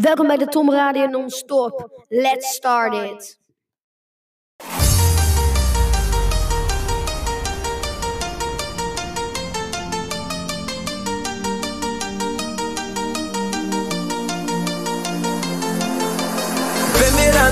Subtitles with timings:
[0.00, 2.04] Welkom bij de Tom Radio Non-Stop.
[2.08, 3.38] Let's start it.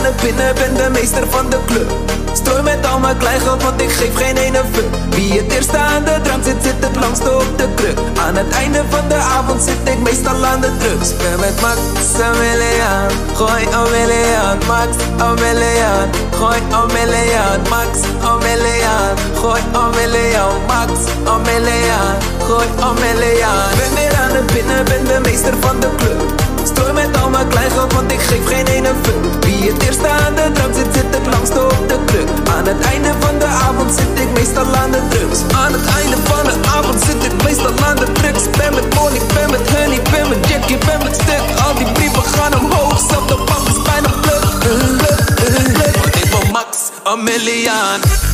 [0.04, 1.90] Ben het binnen, ben de meester van de club.
[2.32, 4.90] Strooi met al mijn kleingeld, want ik geef geen ene fuck.
[5.10, 7.98] Wie het eerste aan de drank zit, zit het langste op de kruk.
[8.26, 11.16] Aan het einde van de avond zit ik meestal aan de drugs.
[11.16, 11.80] Ben met Max
[12.22, 14.58] Ameliaan, gooi Ameliaan.
[14.66, 16.08] Max Ameliaan,
[16.38, 17.60] gooi Ameliaan.
[17.72, 17.92] Max
[18.30, 20.56] Ameliaan, gooi Ameliaan.
[20.66, 20.92] Max
[21.34, 22.16] Ameliaan,
[22.46, 23.70] gooi Ameliaan.
[23.78, 26.43] Ben weer aan het binnen, ben de meester van de club.
[26.64, 29.44] Strooi met al mijn kleingeld, want ik geef geen ene fuck.
[29.44, 32.28] Wie het eerste aan de drank zit, zit het langste op de kruk.
[32.56, 35.40] Aan het einde van de avond zit ik meestal aan de drugs.
[35.62, 38.42] Aan het einde van de avond zit ik meestal aan de drugs.
[38.58, 41.44] Ben met Molly, ben met Honey, ben met Jackie, ben met Stuk.
[41.64, 44.44] Al die brieven gaan omhoog, zelf de bank is bijna pluk.
[46.00, 48.33] Want ik ben Max, een million.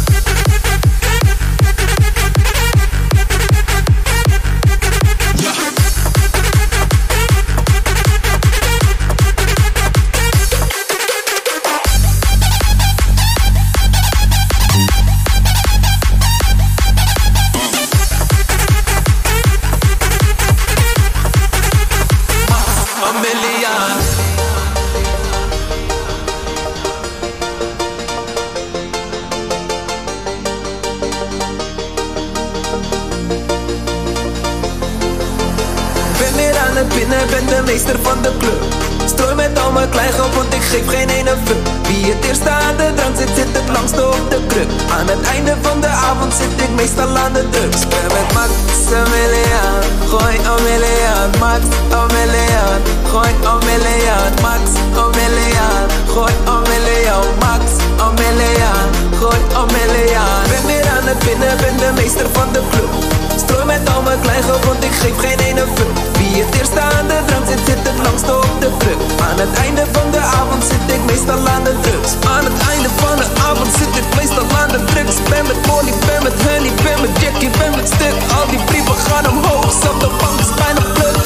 [69.51, 72.13] Het einde van de avond zit ik meestal aan de drugs.
[72.29, 75.17] Aan het einde van de avond zit ik meestal aan de drugs.
[75.29, 78.15] Ben met Molly, ben met Honey, ben met Jackie, ben met Stuk.
[78.39, 81.17] Al die brieven gaan omhoog, zelf de bank is bijna pluk.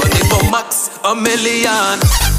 [0.00, 2.35] Want ik ben Max, een.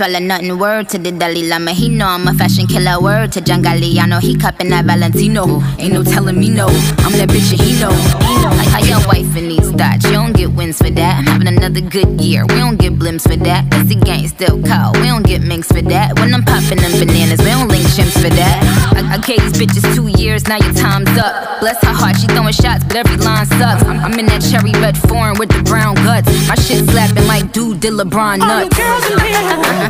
[0.00, 0.58] swallow nothing.
[0.58, 2.98] Word to the Dalai Lama, he know I'm a fashion killer.
[3.02, 5.60] Word to John Galliano, he cupping that Valentino.
[5.78, 6.68] Ain't no telling me no,
[7.04, 7.92] I'm that bitch and he know.
[7.92, 11.18] I got your wife in these thoughts, you don't get wins for that.
[11.18, 13.68] I'm having another good year, we don't get blimps for that.
[13.70, 16.18] That's the gang still call, we don't get minks for that.
[16.18, 18.58] When I'm popping them bananas, we don't link chimps for that.
[18.96, 21.60] I, I gave these bitches two years, now your time's up.
[21.60, 23.84] Bless her heart, she throwing shots, but every line sucks.
[23.84, 26.26] I'm, I'm in that cherry red foreign with the brown guts.
[26.48, 28.48] My shit slapping like dude did LeBron nuts.
[28.48, 29.88] All the girls in here.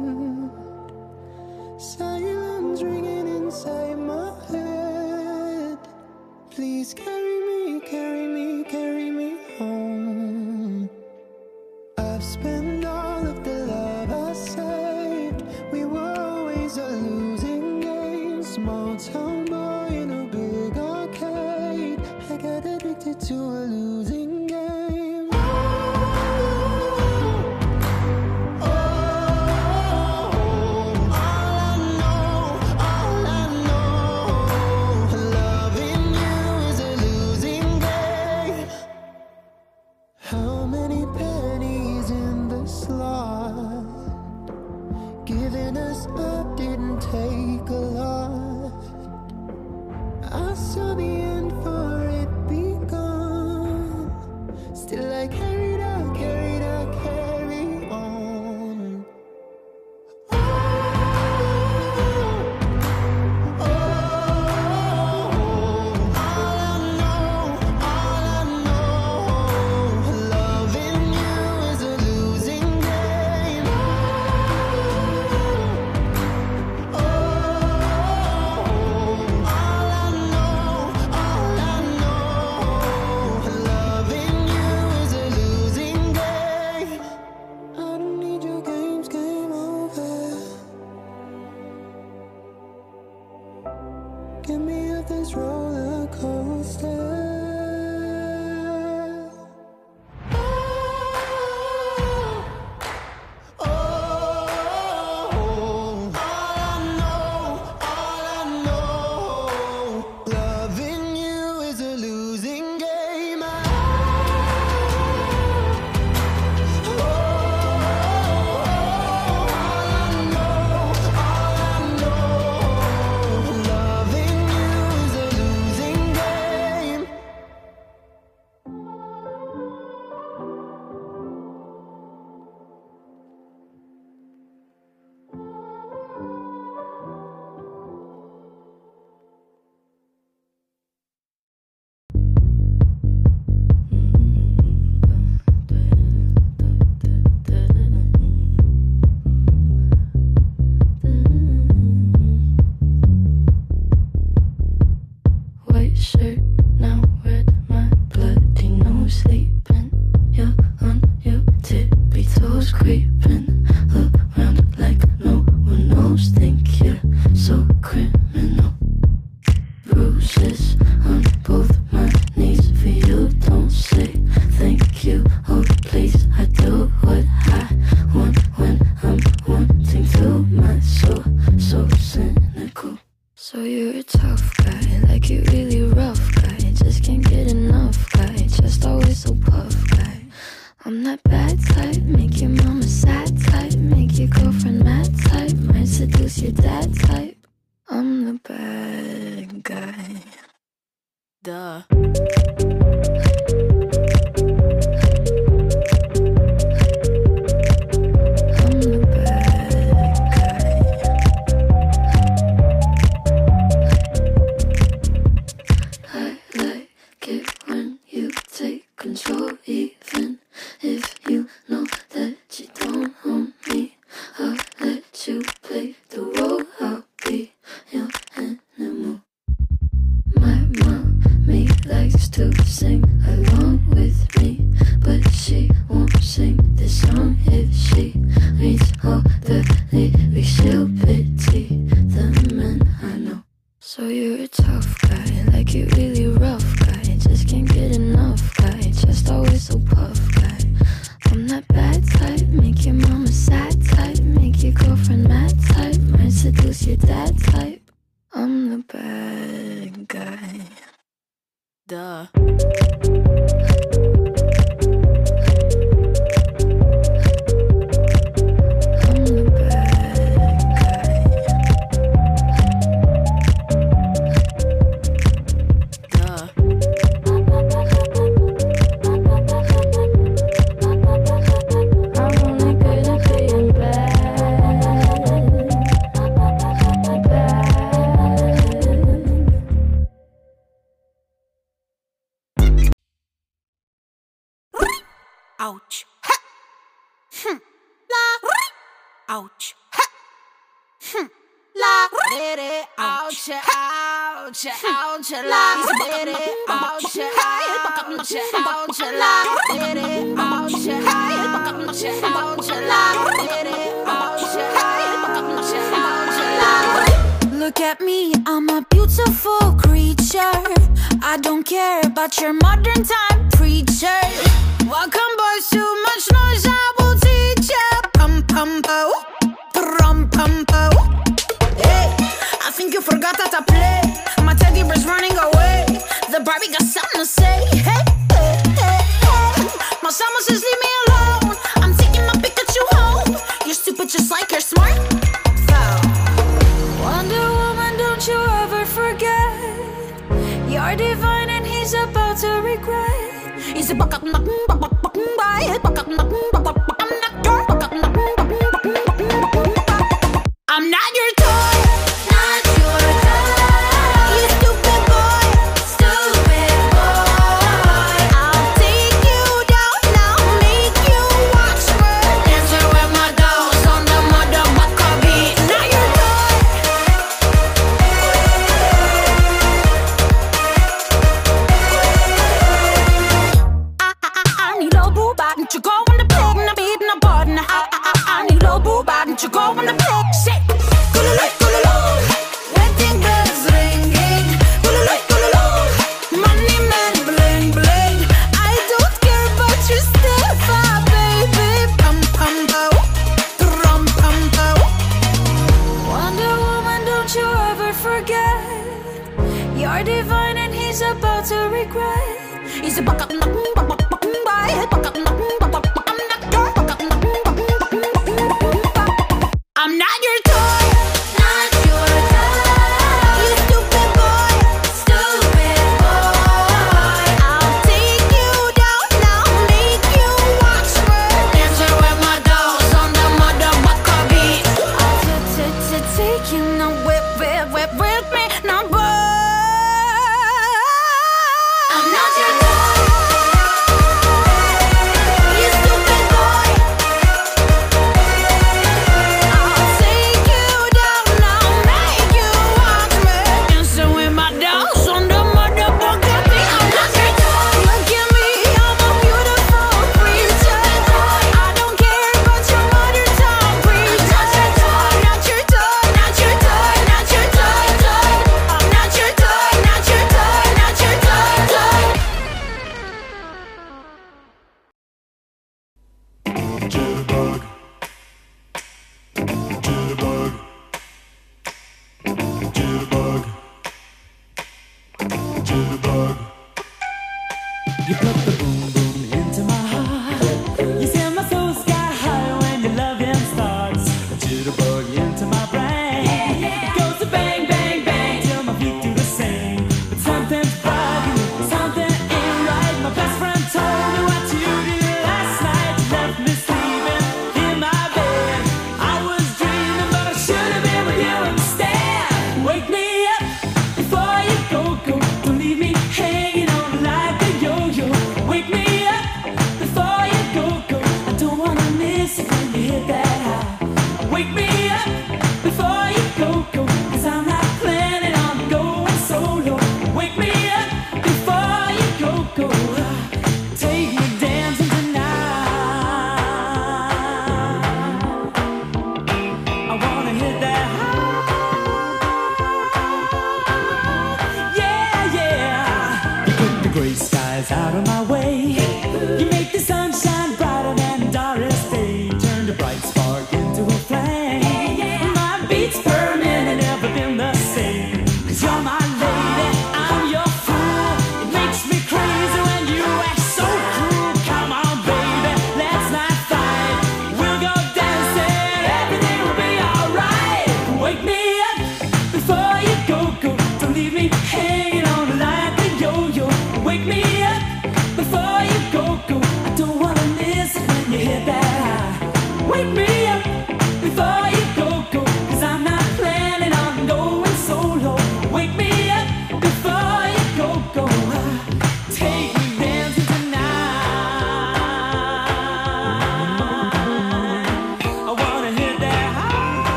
[1.81, 5.79] Silence ringing inside my head.
[6.51, 7.40] Please carry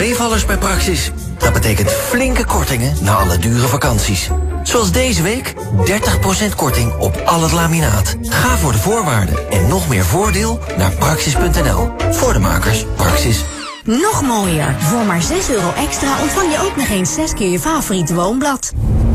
[0.00, 1.10] meevallers bij Praxis.
[1.38, 4.30] Dat betekent flinke kortingen na alle dure vakanties.
[4.62, 8.16] Zoals deze week 30% korting op al het laminaat.
[8.22, 11.88] Ga voor de voorwaarden en nog meer voordeel naar praxis.nl.
[12.10, 13.44] Voor de makers, Praxis.
[13.84, 14.74] Nog mooier.
[14.78, 18.72] Voor maar 6 euro extra ontvang je ook nog eens 6 keer je favoriete woonblad.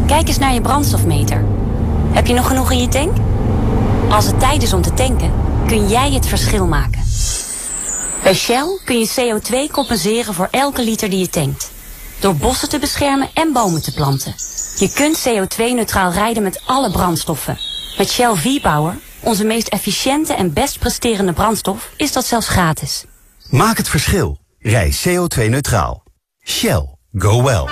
[0.08, 1.46] Kijk eens naar je brandstofmeter.
[2.12, 3.18] Heb je nog genoeg in je tank?
[4.10, 5.32] Als het tijd is om te tanken,
[5.68, 7.04] kun jij het verschil maken.
[8.26, 11.72] Bij Shell kun je CO2 compenseren voor elke liter die je tankt.
[12.20, 14.36] Door bossen te beschermen en bomen te planten.
[14.78, 17.58] Je kunt CO2-neutraal rijden met alle brandstoffen.
[17.98, 23.06] Met Shell V-Power, onze meest efficiënte en best presterende brandstof, is dat zelfs gratis.
[23.50, 24.38] Maak het verschil.
[24.60, 26.04] Rij CO2-neutraal.
[26.44, 26.96] Shell.
[27.18, 27.66] Go well.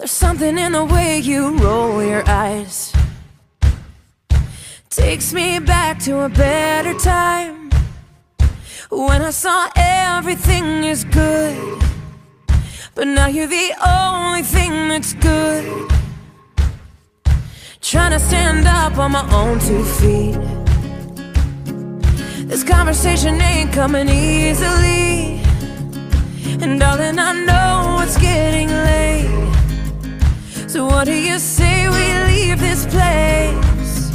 [0.00, 2.90] There's something in the way you roll your eyes.
[4.88, 7.68] Takes me back to a better time.
[8.88, 11.82] When I saw everything is good.
[12.94, 15.90] But now you're the only thing that's good.
[17.82, 20.38] Trying to stand up on my own two feet.
[22.48, 25.42] This conversation ain't coming easily.
[26.62, 29.59] And darling, I know it's getting late.
[30.70, 34.12] So what do you say we leave this place?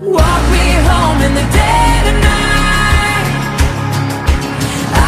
[0.00, 3.26] Walk me home in the dead of night.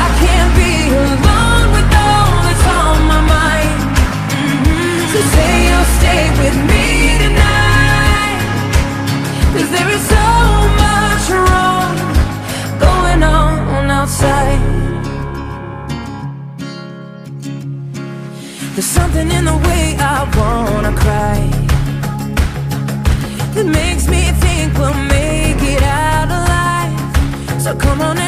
[0.02, 0.72] I can't be
[1.02, 3.80] alone with all that's on my mind.
[4.30, 5.12] Mhm.
[5.12, 6.73] So say you'll stay with me
[18.74, 21.38] There's something in the way I wanna cry
[23.54, 27.62] that makes me think we'll make it out alive.
[27.62, 28.23] So come on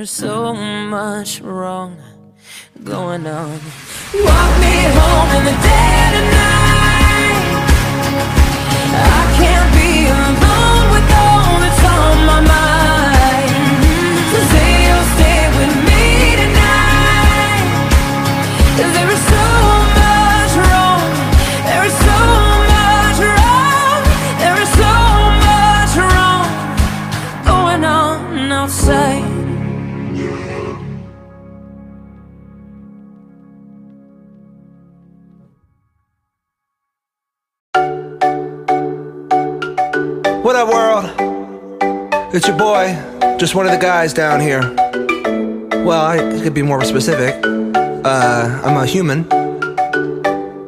[0.00, 1.94] there's so much wrong
[2.82, 3.60] going on.
[4.14, 5.89] Walk me home in the dead
[43.40, 44.60] just one of the guys down here.
[45.82, 47.34] Well, I could be more specific.
[47.42, 49.26] Uh, I'm a human.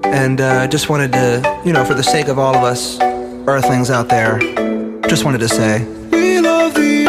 [0.06, 2.98] And uh, just wanted to, you know, for the sake of all of us
[3.46, 4.38] earthlings out there,
[5.06, 5.84] just wanted to say.
[6.10, 7.01] We love the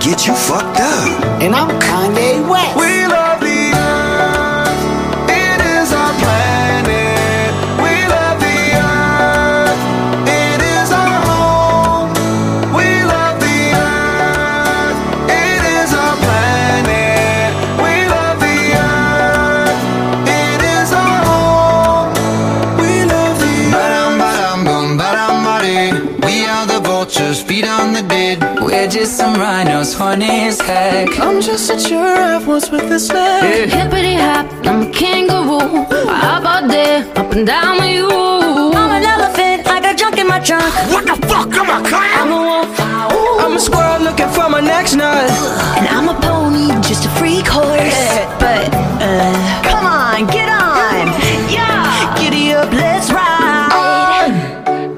[0.00, 1.42] get you fucked up.
[1.42, 2.87] And I'm Kanye West.
[28.68, 31.18] We're just some rhinos, horny as heck.
[31.18, 33.70] I'm just a giraffe, what's with the snack?
[33.70, 35.86] Hippity hop, I'm a kangaroo.
[36.06, 38.10] How about there, up and down with you?
[38.10, 40.70] I'm an elephant, I got junk in my trunk.
[40.92, 42.80] What the fuck I'm I I'm a wolf.
[43.40, 45.30] I'm a squirrel looking for my next nut.
[45.78, 47.64] And I'm a pony, just a freak horse.
[48.38, 48.68] but,
[49.00, 51.08] uh, come on, get on.
[51.50, 54.36] Yeah, giddy up, let's ride.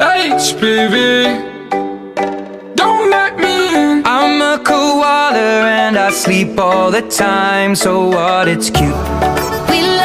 [0.00, 1.49] HPV.
[5.40, 7.74] And I sleep all the time.
[7.74, 8.48] So what?
[8.48, 9.99] It's cute.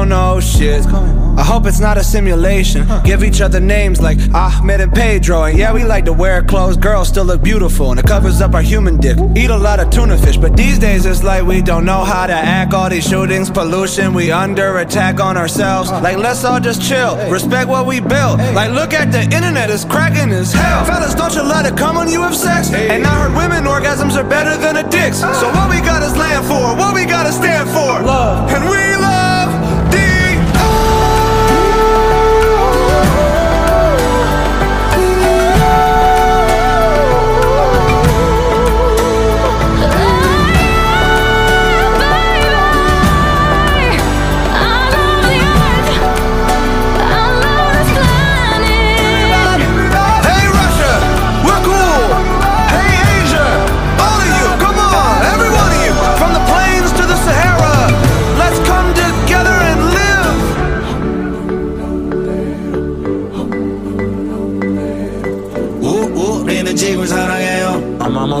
[0.00, 0.86] Don't know shit.
[0.86, 2.86] I hope it's not a simulation.
[3.04, 5.44] Give each other names like Ahmed and Pedro.
[5.44, 6.78] And yeah, we like to wear clothes.
[6.78, 9.18] Girls still look beautiful and it covers up our human dick.
[9.36, 12.26] Eat a lot of tuna fish, but these days it's like we don't know how
[12.26, 12.72] to act.
[12.72, 15.90] All these shootings, pollution, we under attack on ourselves.
[15.90, 17.16] Like, let's all just chill.
[17.30, 18.38] Respect what we built.
[18.54, 20.84] Like, look at the internet, it's cracking as hell.
[20.86, 22.72] Fellas, don't you let it come when you have sex.
[22.72, 25.22] And I heard women orgasms are better than a dick's.
[25.22, 25.32] Ah.
[25.40, 28.00] So what we got is land for, what we gotta stand for.
[28.00, 28.50] Love.
[28.50, 29.19] And we love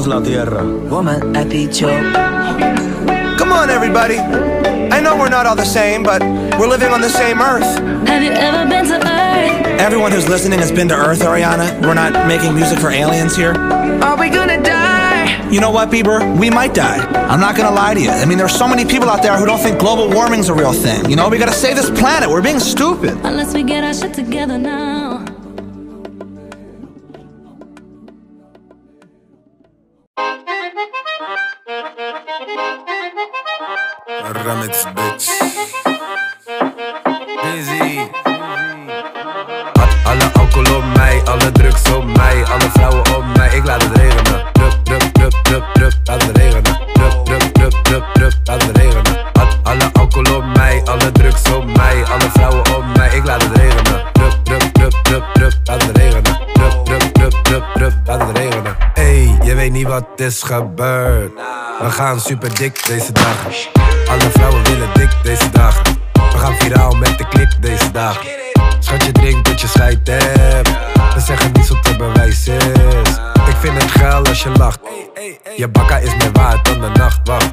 [0.00, 0.64] Amamos la tierra.
[0.64, 2.12] Woman at the choke.
[3.38, 4.18] Come on, everybody.
[4.18, 6.20] I know we're not all the same, but
[6.58, 7.78] we're living on the same Earth.
[8.08, 9.80] Have you ever been to Earth?
[9.80, 11.80] Everyone who's listening has been to Earth, Ariana.
[11.82, 13.54] We're not making music for aliens here.
[14.02, 15.48] Are we gonna die?
[15.50, 16.20] You know what, Bieber?
[16.38, 16.98] We might die.
[17.28, 18.10] I'm not gonna lie to you.
[18.10, 20.72] I mean, there's so many people out there who don't think global warming's a real
[20.72, 21.08] thing.
[21.10, 22.28] You know, we gotta save this planet.
[22.28, 23.18] We're being stupid.
[23.24, 25.09] Unless we get our shit together now.
[34.44, 35.26] Remix, bitch.
[37.42, 38.08] Busy.
[40.04, 43.48] Alle alcohol op mij, alle drugs op mij, alle vrouwen op mij.
[43.56, 44.42] Ik laat het regenen.
[44.52, 46.62] Drup, drup, drup, drup, drup, laat het regenen.
[46.92, 49.16] Drup, drup, drup, drup, drup, laat het regenen.
[49.32, 53.08] Al- Alle alcohol op mij, alle drugs op mij, alle vrouwen op mij.
[53.16, 54.02] Ik laat het regenen.
[54.12, 56.22] Drup, drup, drup, drup, drup, laat het regenen.
[56.52, 58.76] Drup, drup, drup, drup, drup, laat het regenen.
[58.94, 61.32] Ey, je weet niet wat is gebeurd.
[61.80, 63.36] We gaan super dik deze dag.
[64.08, 65.82] Alle vrouwen willen dik deze dag.
[66.12, 68.22] We gaan viraal met de klik deze dag.
[68.78, 70.68] Schat je drinkt dat je scheid hebt.
[71.14, 72.64] We zeggen niets wat te bewijs is.
[73.48, 74.78] Ik vind het geil als je lacht.
[75.56, 77.50] Je bakka is meer waard dan de nachtwacht.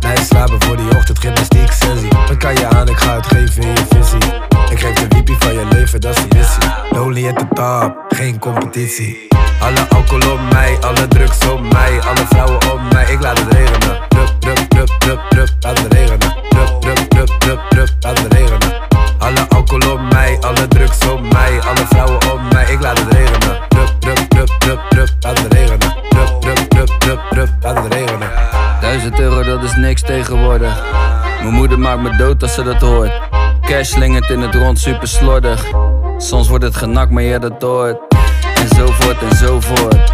[0.00, 2.08] Nee, slapen voor die ochtend, gymnastiek sensie.
[2.28, 4.32] Wat kan je aan, ik ga het geven in je visie.
[4.70, 6.70] Ik geef de wiepie van je leven, dat is de missie.
[6.90, 9.35] Lonely at the top, geen competitie.
[9.60, 13.04] Alle alcohol op mij, alle drugs op mij, alle vrouwen op mij.
[13.12, 13.98] Ik laat het regenen.
[14.08, 16.18] Drup, drup, drup, drup, drup, laat het regenen.
[16.48, 16.98] Drup, drup,
[17.38, 18.72] drup, drup, laat het regenen.
[19.18, 22.64] Alle alcohol op mij, alle drugs op mij, alle vrouwen op mij.
[22.72, 23.58] Ik laat het regenen.
[23.68, 25.78] Drup, drup, drup, drup, drup, laat het regenen.
[26.08, 28.30] Drup, drup, drup, drup, drup, laat het regenen.
[28.80, 30.82] Duizend euro, dat is niks tegenwoordig.
[31.42, 33.12] Mijn moeder maakt me dood als ze dat hoort.
[33.60, 35.64] Cash slingert in het rond, super slordig.
[36.18, 38.15] Soms wordt het genakt, maar jij dat hoort.
[38.76, 40.12] En zo voort en zo voort.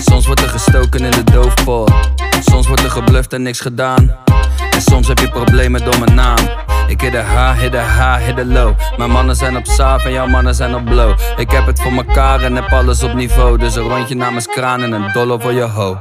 [0.00, 1.92] Soms wordt er gestoken in de doofpot.
[2.40, 4.16] Soms wordt er gebluft en niks gedaan.
[4.70, 6.38] En soms heb je problemen door mijn naam.
[6.86, 8.74] Ik hit de high, hit de high, hit de low.
[8.96, 11.18] Mijn mannen zijn op saaf en jouw mannen zijn op blow.
[11.36, 13.58] Ik heb het voor mekaar en heb alles op niveau.
[13.58, 15.98] Dus een rondje namens kraan en een dollar voor je ho.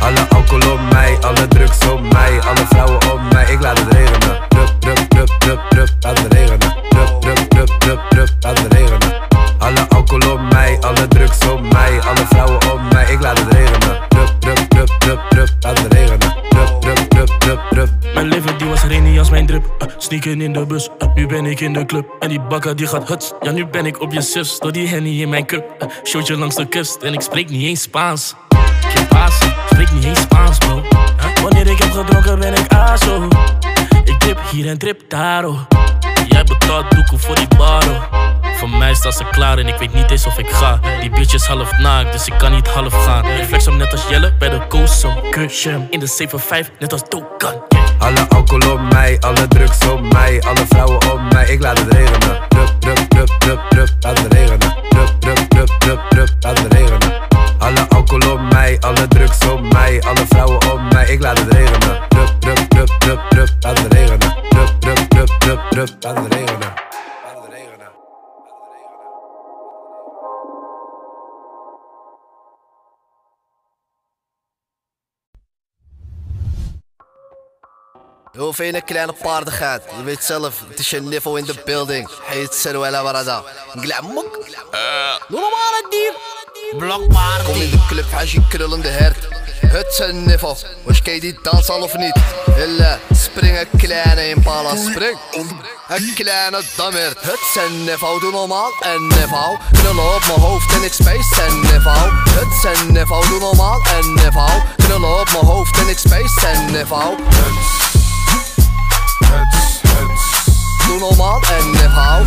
[0.00, 3.52] Alle alcohol op mij, alle drugs op mij, alle vrouwen op mij.
[3.52, 4.55] Ik laat het regenen.
[4.78, 6.58] Drup, drup, drup, drup, drup, laat het regenen.
[6.88, 9.24] Drup, drup, drup, drup, drup, laat het regenen.
[9.58, 13.12] Alle alcohol op mij, alle drugs op mij, alle vrouwen op mij.
[13.12, 13.98] Ik laat het regenen.
[14.08, 16.18] Drup, drup, drup, drup, drup, laat het regenen.
[16.48, 17.88] Drup, drup, drup, drup, drup.
[18.14, 19.64] Mijn leven die was rainy als mijn drip.
[19.82, 22.16] Uh, sneaken in de bus, uh, nu ben ik in de club.
[22.20, 23.32] En die bakker die gaat huts.
[23.40, 24.58] Ja, nu ben ik op je zus.
[24.58, 25.64] Door die henny in mijn cup.
[25.82, 28.34] Uh, showtje langs de kust en ik spreek niet eens Spaans.
[28.94, 29.38] Geen paas,
[29.70, 30.82] spreek niet eens Spaans, bro.
[31.42, 33.28] Wanneer ik heb gedronken ben ik aso.
[34.04, 35.60] Ik drip hier en drip daar, oh.
[36.28, 38.02] Jij betaalt doekoe voor die baro.
[38.56, 40.80] Voor mij staat ze klaar en ik weet niet eens of ik ga.
[41.00, 43.24] Die bitch is half naakt, dus ik kan niet half gaan.
[43.26, 45.30] Ik flex hem net als Jelle bij de Koosum.
[45.30, 46.28] Kusje in de
[46.66, 47.62] 7-5, net als Dokan.
[48.06, 51.46] Alle alcohol op mij, alle drugs op mij, alle vrouwen op mij.
[51.46, 52.38] Ik laat het regenen.
[52.48, 54.58] Drup, drup, drup, drup, drup, laat het regenen.
[54.88, 57.12] Drup, drup, drup, drup, drup, laat het regenen.
[57.58, 61.06] Alle alcohol op mij, alle drugs op mij, alle vrouwen op mij.
[61.06, 61.98] Ik laat het regenen.
[62.08, 64.18] Drup, drup, drup, drup, drup, laat het regenen.
[64.48, 66.85] Drup, drup, drup, drup, drup, laat het regenen.
[78.36, 79.82] Hoeveel een kleine paardigheid.
[79.96, 82.08] Je weet zelf, het is je niveau in de building.
[82.22, 83.42] Heet Seruela Barada.
[83.74, 84.38] Glamok.
[84.70, 84.80] Eh.
[85.28, 86.12] Doe normaal het dier.
[86.78, 87.46] Blok paardig.
[87.46, 89.28] Kom in de club, als je krullende hert.
[89.66, 90.56] Het zijn niveau.
[90.82, 92.16] Was je die dansen of niet?
[92.54, 94.76] Hille, spring een kleine impala.
[94.76, 95.18] Spring.
[95.88, 97.12] Een kleine dammer.
[97.20, 98.20] Het zijn niveau.
[98.20, 99.58] Doe normaal en niveau.
[99.72, 102.10] Krullen op mijn hoofd en ik space en niveau.
[102.10, 103.28] Het zijn niveau.
[103.28, 104.62] Doe normaal en niveau.
[104.76, 107.16] Krullen op mijn hoofd en ik space en niveau.
[110.86, 112.24] Doe normaal en niveau.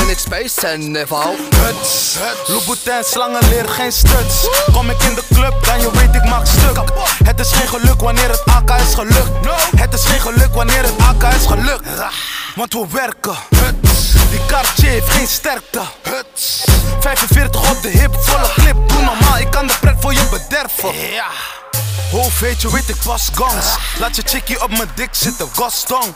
[0.00, 1.36] En ik space en niveau.
[1.56, 2.16] Huts,
[2.46, 4.48] Louboutin, slangen leer geen stuts.
[4.72, 6.80] Kom ik in de club, dan je weet ik maak stuk.
[7.24, 9.30] Het is geen geluk wanneer het AK is gelukt.
[9.76, 11.86] Het is geen geluk wanneer het AK is gelukt.
[12.54, 13.36] Want we werken.
[14.30, 15.80] Die Cartier heeft geen sterkte.
[17.00, 18.88] 45 op de hip, volle clip.
[18.88, 21.10] Doe normaal, ik kan de pret voor je bederven.
[21.12, 21.26] Ja.
[22.10, 23.66] Hoofd weet je, weet ik pas gangs.
[23.98, 26.14] Laat je chickie op mijn dik zitten, gastong.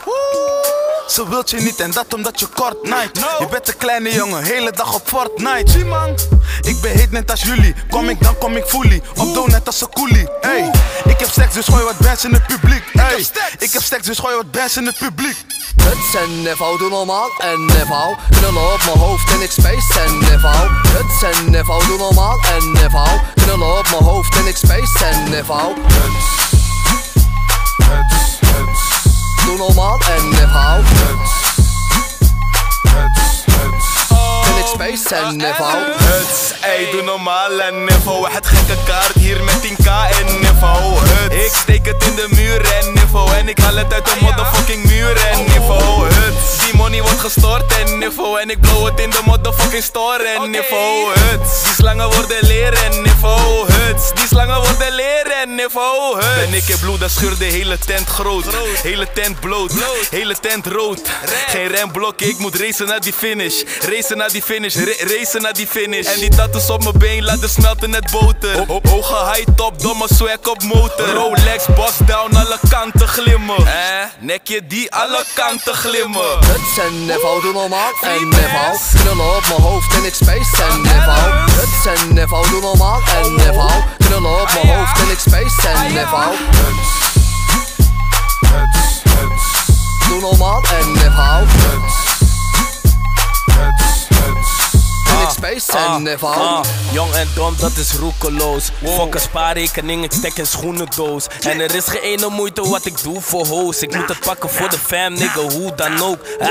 [1.07, 3.17] Ze wilt je niet en dat omdat je kort night.
[3.39, 5.71] Je bent een kleine jongen, hele dag op Fortnite.
[5.71, 6.17] Zie man,
[6.61, 7.75] ik ben heet net als jullie.
[7.89, 9.01] Kom ik dan kom ik fully.
[9.15, 10.27] Op doe net als een coolie.
[10.41, 10.71] Hey,
[11.03, 12.83] ik heb seks dus gooi wat bands in het publiek.
[12.93, 13.25] Hey,
[13.57, 15.37] ik heb seks dus gooi wat bands in het publiek.
[15.83, 18.15] Het is een niveau, doe normaal en niveau.
[18.29, 20.19] Knullen op mijn hoofd en ik space en.
[20.21, 23.19] Het is een niveau, doe normaal en niveau.
[23.35, 25.29] Knullen op mijn hoofd en ik space en
[25.75, 26.11] niveau.
[29.45, 31.50] Doe normaal en ik
[34.81, 35.93] space en niveau.
[35.97, 38.31] Huts, ey, doe normaal en niveau.
[38.31, 39.87] Het gekke kaart hier met 10k
[40.19, 40.99] en niveau.
[40.99, 43.35] Huts, ik steek het in de muur en niveau.
[43.35, 46.07] En ik haal het uit de motherfucking muur en niveau.
[46.13, 48.41] Huts, die money wordt gestort en niveau.
[48.41, 51.11] En ik blow het in de motherfucking store en niveau.
[51.19, 53.71] Huts, die slangen worden leren en niveau.
[53.71, 56.15] Huts, die slangen worden leren en niveau.
[56.15, 58.45] Huts, ben ik in bloed, dan scheur de hele tent groot.
[58.81, 59.71] Hele tent bloot,
[60.09, 61.01] hele tent rood.
[61.47, 63.61] Geen remblokje, ik moet racen naar die finish.
[63.79, 66.05] Racen naar die finish, ra- racen naar die finish.
[66.05, 68.65] En die tattoos op mijn been laten smelten net boter.
[68.67, 71.07] Ho- hoge high top, domme swag op motor.
[71.13, 73.57] Rolex, boss down, alle kanten glimmen.
[73.67, 73.73] Eh,
[74.19, 76.37] nekje die alle kanten glimmen.
[76.45, 78.77] Het is een niveau, doe normaal en niveau.
[79.01, 81.31] Knullen op mijn hoofd en ik space en niveau.
[81.51, 83.71] Het is een niveau, doe normaal en niveau.
[83.97, 86.35] Knullen op mijn hoofd en ik space en niveau.
[90.07, 91.01] Doe normaal en.
[91.01, 92.10] En
[95.31, 96.35] space en niveau.
[96.35, 98.69] Ah, jong en dom, dat is roekeloos.
[98.83, 101.27] Fuck een spaarrekening, ik stek een schoenendoos.
[101.41, 103.81] En er is geen ene moeite wat ik doe voor hoes.
[103.81, 106.19] Ik moet het pakken voor de fam, nigga, hoe dan ook.
[106.39, 106.49] Ah,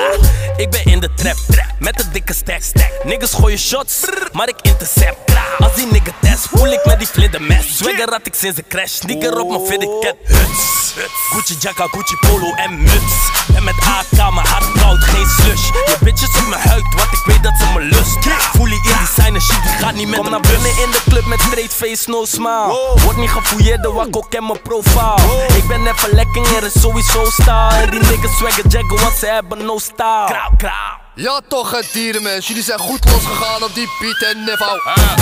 [0.56, 1.36] ik ben in de trap,
[1.78, 2.60] met een dikke stack.
[3.04, 4.00] Niggas gooien shots,
[4.32, 5.18] maar ik intercept.
[5.58, 7.76] Als die nigga test, voel ik met die vlinder mes.
[7.76, 10.16] Swagger had ik sinds de crash, sneaker op mijn fitted cat.
[10.24, 10.94] Huts,
[11.30, 13.14] Gucci jacka, Gucci polo en muts.
[13.54, 15.66] En met AK, mijn hart koud, geen slush.
[15.66, 18.18] Je bitches op mijn huid, want ik weet dat ze me lust.
[18.56, 21.40] Fully in designer shit, die gaat niet met Kom naar binnen in de club met
[21.40, 22.94] straight face, no smile.
[23.04, 25.46] Word niet gefouilleerd, de wakko ken mijn profile.
[25.56, 27.74] Ik ben even lekker, er is sowieso style.
[27.74, 30.24] En die niggas swagger jaggen, want ze hebben no style.
[30.26, 30.99] Krauw, krauw.
[31.20, 34.64] Ja toch het dierenmens, jullie zijn goed losgegaan op die Piet en Nevo.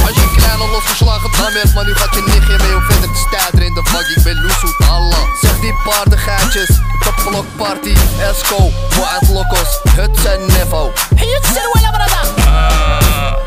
[0.07, 3.13] Als je klein al losgeslagen dan werd, maar nu gaat je nichtje mee om verder
[3.13, 4.07] te stuiteren in de vak.
[4.17, 10.93] Ik ben Loesoet Allah Zeg die paardengeitjes, de party, Esco, Moed Locos, het zijn Nevo.
[11.15, 13.39] Het zijn wel brada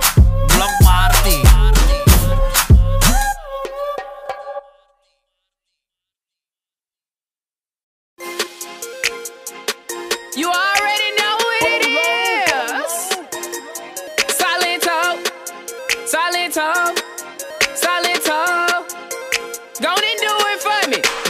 [0.45, 1.41] Blok party
[10.35, 10.70] You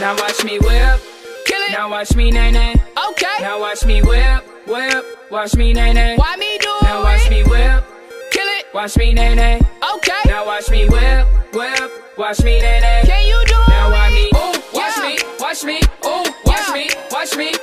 [0.02, 1.00] Now watch me whip.
[1.46, 1.70] Kill it.
[1.70, 2.74] Now watch me nae nae.
[3.10, 3.36] Okay.
[3.40, 5.04] Now watch me whip, whip.
[5.30, 6.16] Watch me nae nae.
[6.16, 7.04] Why me do Now it?
[7.04, 7.84] watch me whip.
[8.32, 8.66] Kill it.
[8.74, 9.60] Watch me nae nae.
[9.94, 10.20] Okay.
[10.26, 11.90] Now watch me whip, whip.
[12.18, 13.02] Watch me nae nae.
[13.04, 13.92] Can you do Now it?
[13.92, 14.26] watch me.
[14.34, 15.02] Ooh, watch Yeah.
[15.06, 15.80] me, watch me.
[16.04, 16.74] Ooh, watch Yeah.
[16.74, 17.54] me, watch me.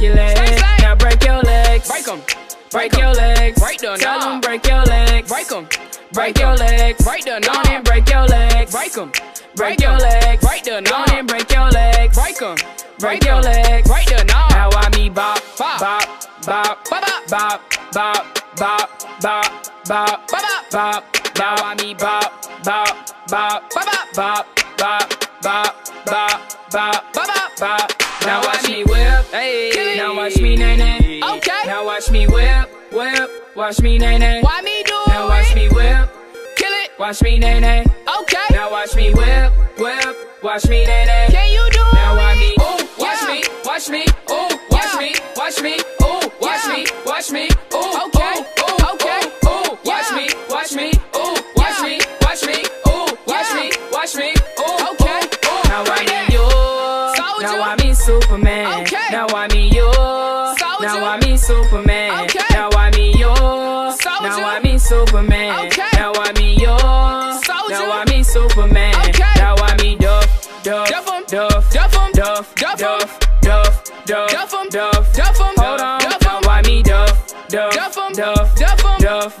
[0.00, 0.36] The stanky leg.
[0.36, 0.82] Stank, stank.
[0.82, 1.88] Now break your legs.
[1.88, 2.22] Break 'em.
[2.70, 3.60] Break your legs.
[3.60, 5.28] Break the Tell them break your legs.
[5.28, 5.68] Break 'em.
[6.12, 7.04] Break your legs.
[7.04, 8.72] Break the Go on and break your legs.
[8.72, 9.10] Break 'em.
[9.56, 10.42] Break Break your legs.
[10.46, 12.16] Break the Go on and break your legs.
[12.16, 12.56] Break 'em.
[12.98, 13.88] Break your legs.
[13.88, 14.50] Break the knob.
[14.50, 15.80] Now I me bop, Bop.
[15.80, 16.02] bop,
[16.46, 17.60] bop, Bop, bop,
[17.92, 18.24] bop,
[18.56, 18.86] bop,
[19.20, 20.70] bop, bop, Bop, bop.
[20.70, 21.04] bop.
[21.38, 22.32] Now I me bop,
[22.64, 22.96] bop,
[23.28, 24.46] bop, Bop, bop.
[24.78, 25.06] bop, bop,
[25.42, 26.40] bop, bop,
[26.70, 28.09] bop, Bop, bop.
[28.26, 29.24] Now watch me whip.
[29.32, 29.94] Hey.
[29.96, 31.20] Now watch me nae nae.
[31.36, 31.62] Okay.
[31.66, 33.30] Now watch me whip, whip.
[33.56, 34.40] Watch me nae nae.
[34.42, 36.10] Why me do Now watch me whip.
[36.56, 36.90] Kill it.
[36.98, 37.84] Watch me nae nae.
[38.20, 38.46] Okay.
[38.50, 40.16] Now watch me whip, whip.
[40.42, 41.26] Watch me nae nae.
[41.30, 41.94] Can you do it?
[41.94, 43.32] Now watch me, ooh, watch Yeah.
[43.32, 45.00] me, watch me, ooh, watch Yeah.
[45.00, 46.72] me, watch me, ooh, watch Yeah.
[46.72, 47.48] me, watch me,
[59.20, 60.80] Now I mean you, Soldier.
[60.80, 62.24] now I mean Superman.
[62.24, 62.40] Okay.
[62.52, 63.26] Now I mean you,
[64.00, 64.22] Soldier.
[64.22, 65.66] now I mean Superman.
[65.66, 65.84] Okay.
[65.92, 66.72] Now I mean you,
[67.44, 67.84] Soldier.
[67.84, 68.94] now I mean Superman.
[69.10, 69.28] Okay.
[69.36, 71.24] Now I mean Duff, Duff, Duff 'em.
[71.28, 72.12] Duff, Duff 'em.
[72.12, 72.78] Duff, Duff.
[72.80, 74.68] Duff, Duff, Duff, Duff 'em.
[74.70, 75.54] Duff, Duff 'em.
[75.58, 77.94] Hold on, Duff now me Duff, Duff, Duff.
[77.94, 78.54] Duff, Duff.
[78.54, 79.00] Duff, Duff.
[79.00, 79.40] Duff,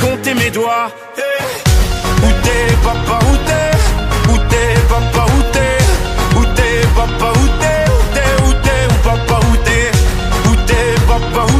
[0.00, 0.90] compté mes doigts.
[1.16, 1.46] Hey.
[2.22, 4.32] Où t'es papa, où t'es?
[4.32, 5.78] Où t'es papa, où t'es?
[6.38, 7.82] Où t'es papa, où t'es?
[7.92, 9.90] Où t'es, où t'es, où papa, où t'es?
[10.48, 11.59] Où t'es papa, où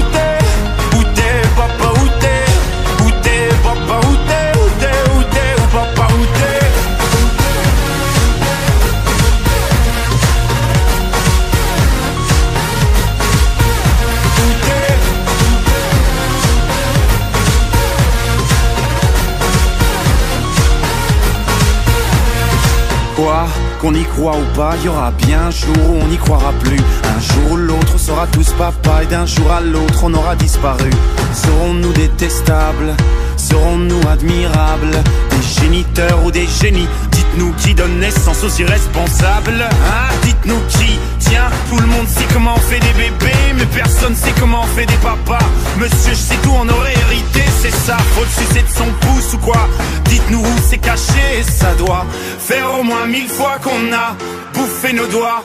[23.81, 26.77] Qu'on y croit ou pas, y aura bien un jour où on n'y croira plus.
[26.77, 30.37] Un jour ou l'autre, on sera tous papa et d'un jour à l'autre, on aura
[30.37, 30.91] disparu.
[31.33, 32.95] Serons-nous détestables?
[33.39, 35.03] Serons-nous admirables?
[35.31, 36.89] Des géniteurs ou des génies?
[37.11, 40.15] Dites Dites-nous qui donne naissance aux irresponsables Hein?
[40.23, 44.33] Dites-nous qui Tiens, tout le monde sait comment on fait des bébés Mais personne sait
[44.41, 45.45] comment on fait des papas.
[45.79, 49.35] Monsieur, je sais tout, on aurait hérité, c'est ça Faut le sucer de son pouce
[49.35, 49.69] ou quoi?
[50.07, 52.05] Dites-nous où c'est caché, ça doit
[52.51, 54.17] Faire au moins mille fois qu'on a
[54.55, 55.45] bouffé nos doigts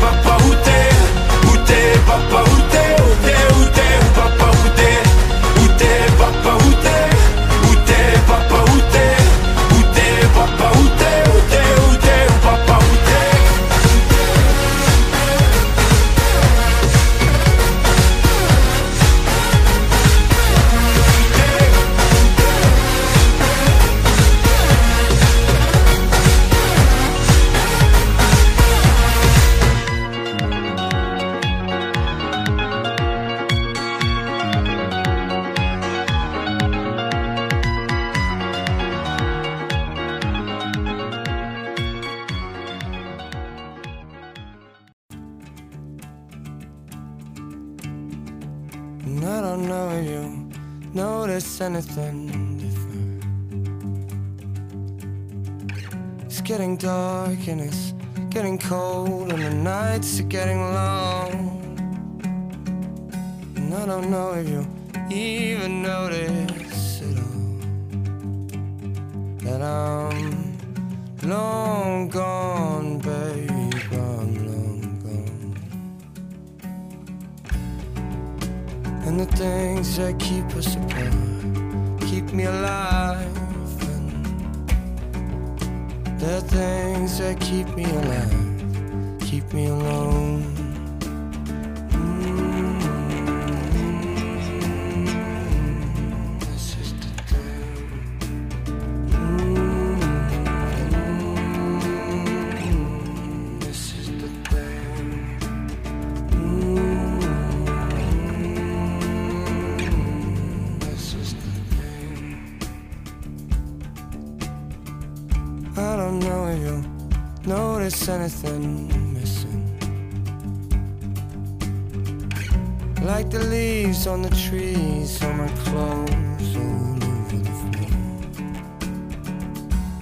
[0.00, 1.48] papa, où t'es?
[1.48, 2.69] Où t'es papa, où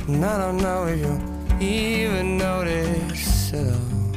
[0.09, 4.13] And I don't know if you'll even notice at all.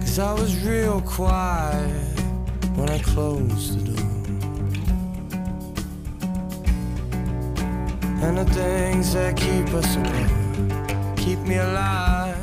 [0.00, 2.18] Cause I was real quiet
[2.74, 4.04] when I closed the door.
[8.26, 12.36] And the things that keep us apart keep me alive.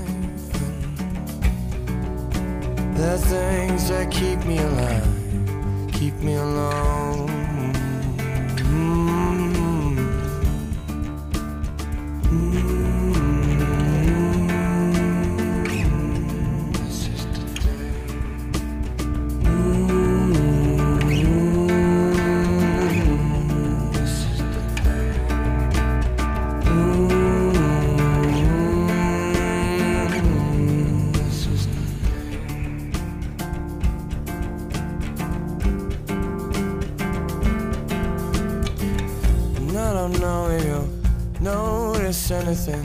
[2.95, 7.32] The things that keep me alive keep me alone.
[42.53, 42.82] Notice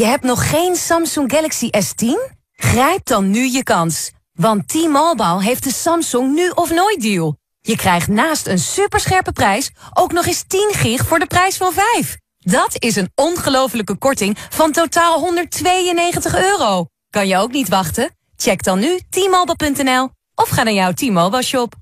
[0.00, 2.34] Je hebt nog geen Samsung Galaxy S10?
[2.52, 4.10] Grijp dan nu je kans.
[4.32, 7.36] Want T-Mobile heeft de Samsung nu of nooit deal.
[7.60, 11.72] Je krijgt naast een superscherpe prijs ook nog eens 10 gig voor de prijs van
[11.72, 12.16] 5.
[12.38, 16.86] Dat is een ongelofelijke korting van totaal 192 euro.
[17.10, 18.10] Kan je ook niet wachten?
[18.36, 21.74] Check dan nu t-mobile.nl of ga naar jouw T-Mobile shop.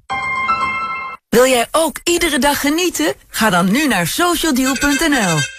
[1.29, 3.15] Wil jij ook iedere dag genieten?
[3.29, 5.58] Ga dan nu naar socialdeal.nl.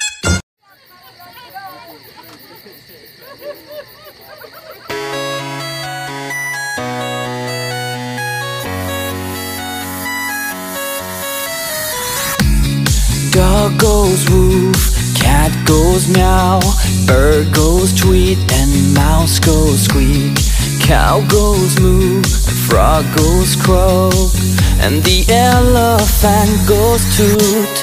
[13.40, 16.60] Dog goes woof, cat goes meow,
[17.08, 20.36] bird goes tweet, and mouse goes squeak.
[20.82, 22.22] Cow goes moo,
[22.68, 24.36] frog goes croak,
[24.84, 27.76] and the elephant goes toot.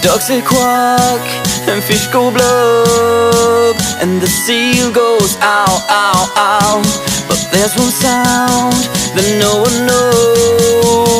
[0.00, 1.20] Ducks say quack,
[1.66, 6.82] and fish go blub, and the seal goes ow, ow, ow.
[7.26, 8.78] But there's one sound
[9.18, 11.10] that no one knows.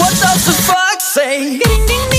[0.00, 1.58] What does the fox say?
[1.58, 2.13] What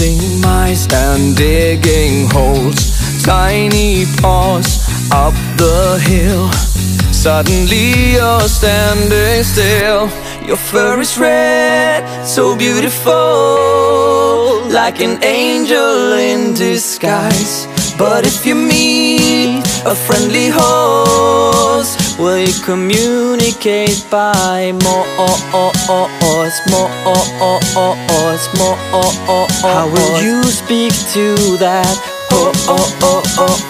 [0.00, 3.22] chasing mice and digging holes.
[3.22, 6.50] Tiny paws up the hill.
[7.12, 10.08] Suddenly you're standing still.
[10.46, 13.12] Your fur is red, so beautiful,
[14.72, 17.66] like an angel in disguise.
[17.98, 25.06] But if you meet a friendly horse, will you communicate by more,
[28.58, 28.76] more,
[29.28, 29.46] more?
[29.62, 31.96] How will you speak to that?
[32.32, 33.69] Oh, oh, oh, oh,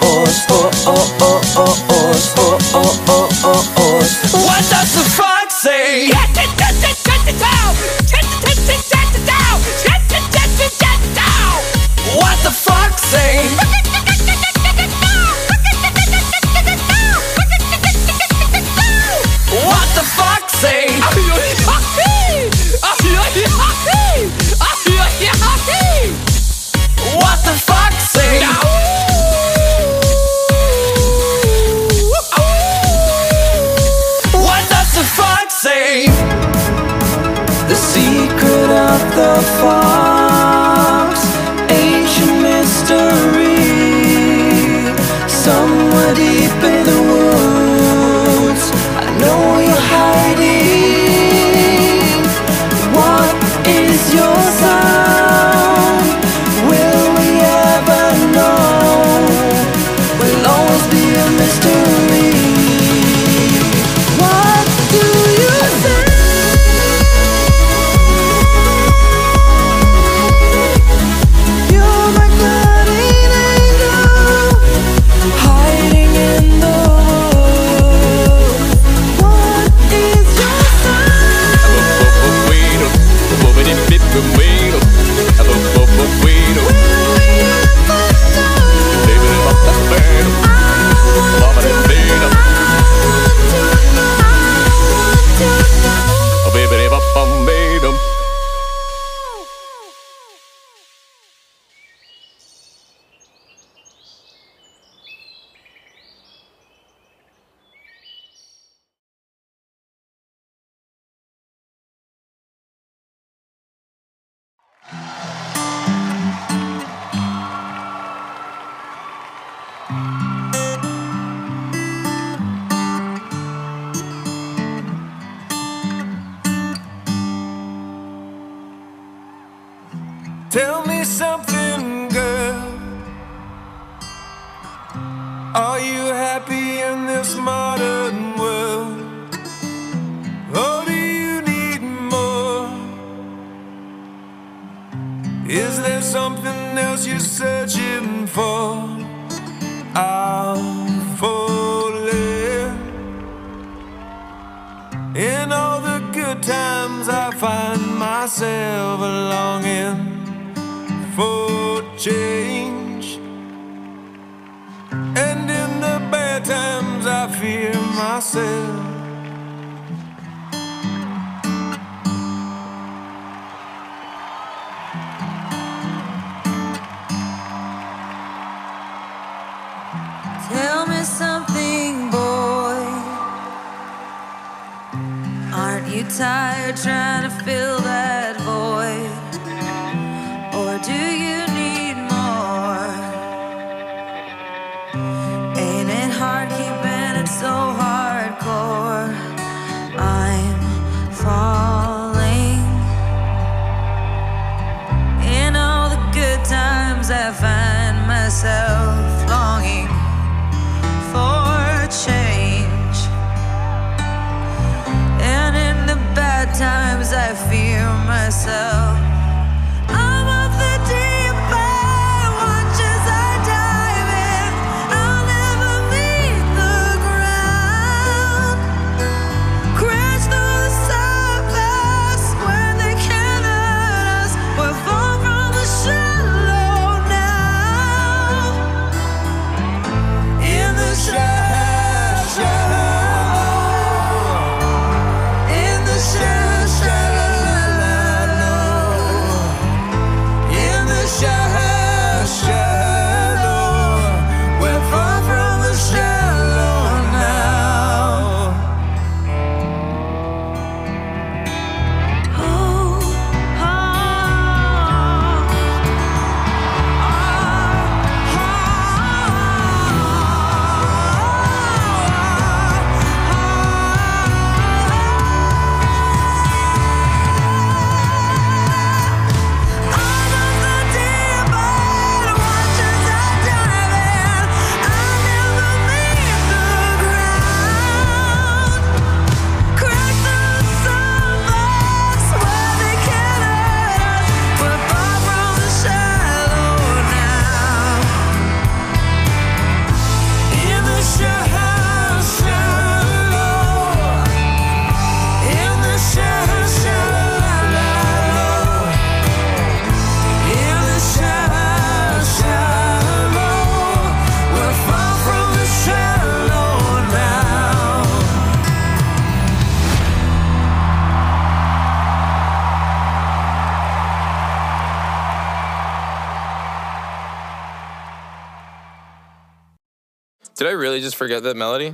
[331.01, 331.93] I really just forget that melody?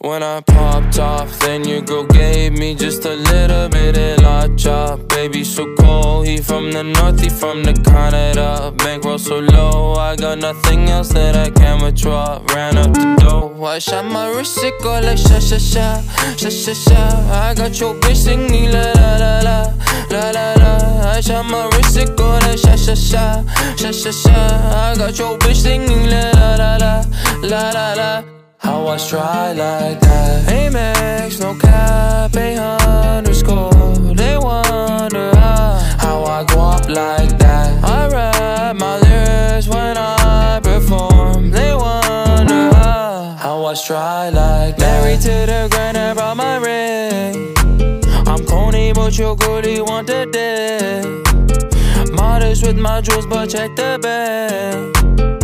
[0.00, 4.54] When I popped off, then your girl gave me just a little bit of la
[4.56, 5.07] chop.
[5.18, 6.28] Baby, so cold.
[6.28, 8.72] He from the north, he from the Canada.
[8.78, 12.40] Bankroll so low, I got nothing else that I can withdraw.
[12.54, 13.64] Ran up the dough.
[13.64, 16.00] I shot my wrist, it go like sha sha sha,
[16.36, 17.02] sha sha sha.
[17.32, 19.58] I got your bitch singing la la la la,
[20.12, 21.10] la la la.
[21.10, 23.42] I shot my wrist, it go like sha sha sha,
[23.74, 24.38] sha sha sha.
[24.86, 27.04] I got your bitch singing la la la la,
[27.42, 28.37] la la la.
[28.68, 30.46] How I try like that?
[30.46, 32.58] Amex, no cap, a
[33.16, 33.94] underscore.
[34.14, 37.82] They wonder how, I go up like that.
[37.82, 41.50] I rap my lyrics when I perform.
[41.50, 45.02] They wonder how, I try like that.
[45.02, 47.54] Married to the grind, I brought my ring.
[48.28, 52.12] I'm corny, but your goodie want the dick.
[52.12, 55.37] Modest with my jewels, but check the bag.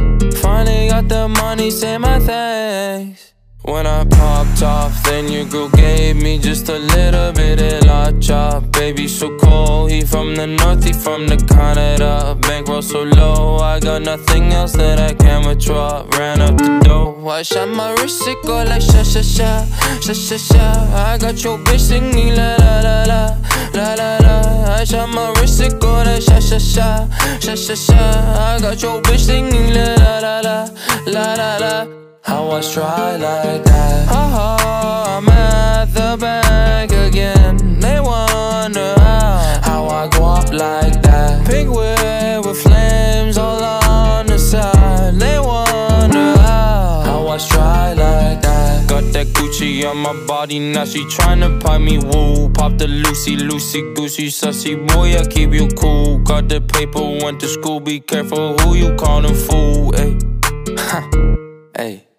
[0.64, 3.23] Finally got the money, say my thanks.
[3.64, 8.12] When I popped off, then your girl gave me just a little bit of la
[8.20, 8.70] chop.
[8.72, 9.90] Baby, so cold.
[9.90, 12.36] He from the north, he from the Canada.
[12.42, 16.04] Bankroll so low, I got nothing else that I can withdraw.
[16.18, 17.26] Ran up the dough.
[17.26, 19.64] I shot my wrist, it go like sha sha sha,
[19.98, 20.66] sha sha sha.
[20.94, 23.36] I got your bitch singing la la la la,
[23.72, 24.74] la la la.
[24.76, 27.08] I shot my wrist, it go like sha sha sha,
[27.40, 27.96] sha sha sha.
[27.96, 30.68] I got your bitch singing la la la la,
[31.06, 32.03] la la la.
[32.24, 34.08] How I try like that?
[34.08, 37.78] Haha, I'm at the back again.
[37.80, 41.46] They wonder how, how I go up like that.
[41.46, 45.16] Pink whip with flames all on the side.
[45.16, 48.88] They wonder how, how I stride like that.
[48.88, 52.48] Got that Gucci on my body, now she tryna pipe me woo.
[52.48, 56.20] Pop the Lucy, Lucy, Goosey, sussy boy, I keep you cool.
[56.20, 59.92] Got the paper, went to school, be careful who you callin' fool.
[59.92, 60.18] Ayy,
[61.74, 62.13] ayy.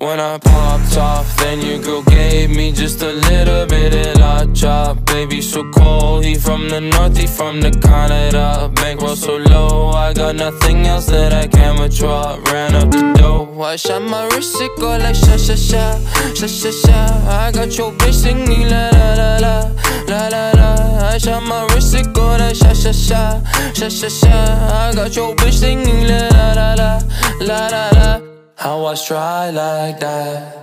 [0.00, 4.46] When I popped off, then your girl gave me just a little bit of la
[4.54, 5.04] chop.
[5.04, 8.72] Baby, so cold, he from the north, he from the Canada.
[8.76, 12.38] Bankroll so low, I got nothing else that I can withdraw.
[12.50, 16.00] Ran up the dough, I shot my wrist, it go like sha sha sha,
[16.32, 16.98] sha sha sha.
[17.28, 19.70] I got your bitch singing la la la la,
[20.08, 21.08] la la la.
[21.12, 23.42] I shot my wrist, it go like sha sha sha,
[23.74, 24.32] sha sha sha.
[24.32, 27.00] I got your bitch singing la la la la,
[27.42, 28.39] la la la.
[28.60, 30.56] How I stride like that.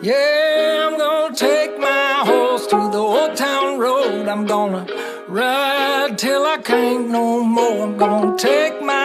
[0.00, 4.26] Yeah, I'm gonna take my horse to the old town road.
[4.26, 4.86] I'm gonna
[5.28, 7.82] ride till I can't no more.
[7.82, 8.99] I'm gonna take my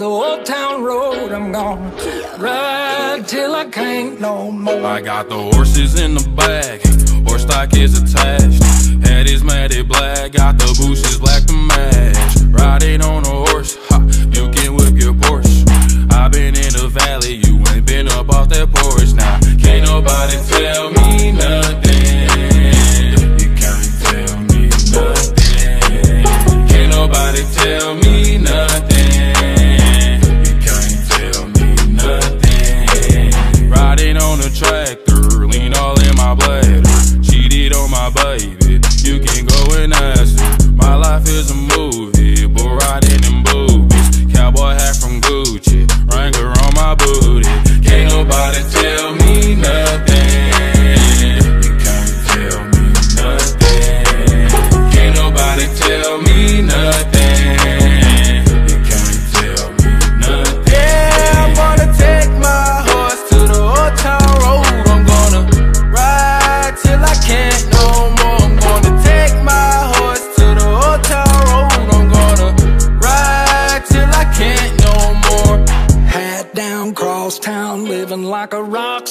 [0.00, 1.30] the old town road.
[1.30, 1.90] I'm gonna
[2.38, 4.82] ride till I can't no more.
[4.82, 6.80] I got the horses in the back,
[7.28, 8.62] horse stock is attached.
[9.06, 12.34] Head is matted black, got the bushes black to match.
[12.48, 14.00] Riding on a horse, ha,
[14.32, 15.68] you can whip your Porsche.
[16.10, 19.38] i been in the valley, you ain't been up off that porch now.
[19.60, 22.24] Can't nobody tell me nothing.
[23.36, 24.62] You can't tell me
[24.96, 26.24] nothing.
[26.70, 28.99] Can't nobody tell me nothing.
[34.40, 36.82] On a tractor, lean all in my bladder.
[37.22, 40.72] Cheated on my baby, you can go and ask her.
[40.72, 44.34] My life is a movie, but riding in boobies.
[44.34, 44.79] Cowboy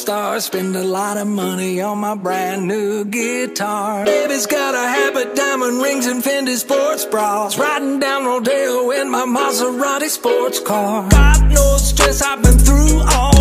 [0.10, 0.40] star.
[0.40, 4.06] Spend a lot of money on my brand new guitar.
[4.06, 7.60] Baby's got a habit, diamond rings, and Fendi sports bras.
[7.60, 11.08] Riding down Rodeo in my Maserati sports car.
[11.10, 13.39] Got no stress, I've been through all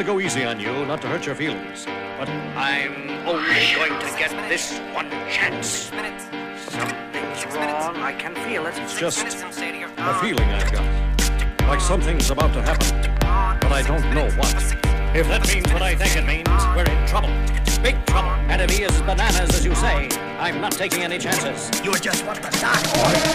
[0.00, 1.84] to go easy on you, not to hurt your feelings.
[2.18, 5.90] But I'm only going to get this one chance.
[6.68, 7.96] Something's wrong.
[7.96, 8.78] I can feel it.
[8.78, 11.68] It's just a feeling I've got.
[11.68, 13.02] Like something's about to happen.
[13.60, 14.54] But I don't know what.
[15.14, 17.28] If that means what I think it means, we're in trouble.
[17.82, 18.30] Big trouble.
[18.48, 20.08] And if he is bananas, as you say,
[20.40, 21.68] I'm not taking any chances.
[21.84, 22.80] You're just what the doc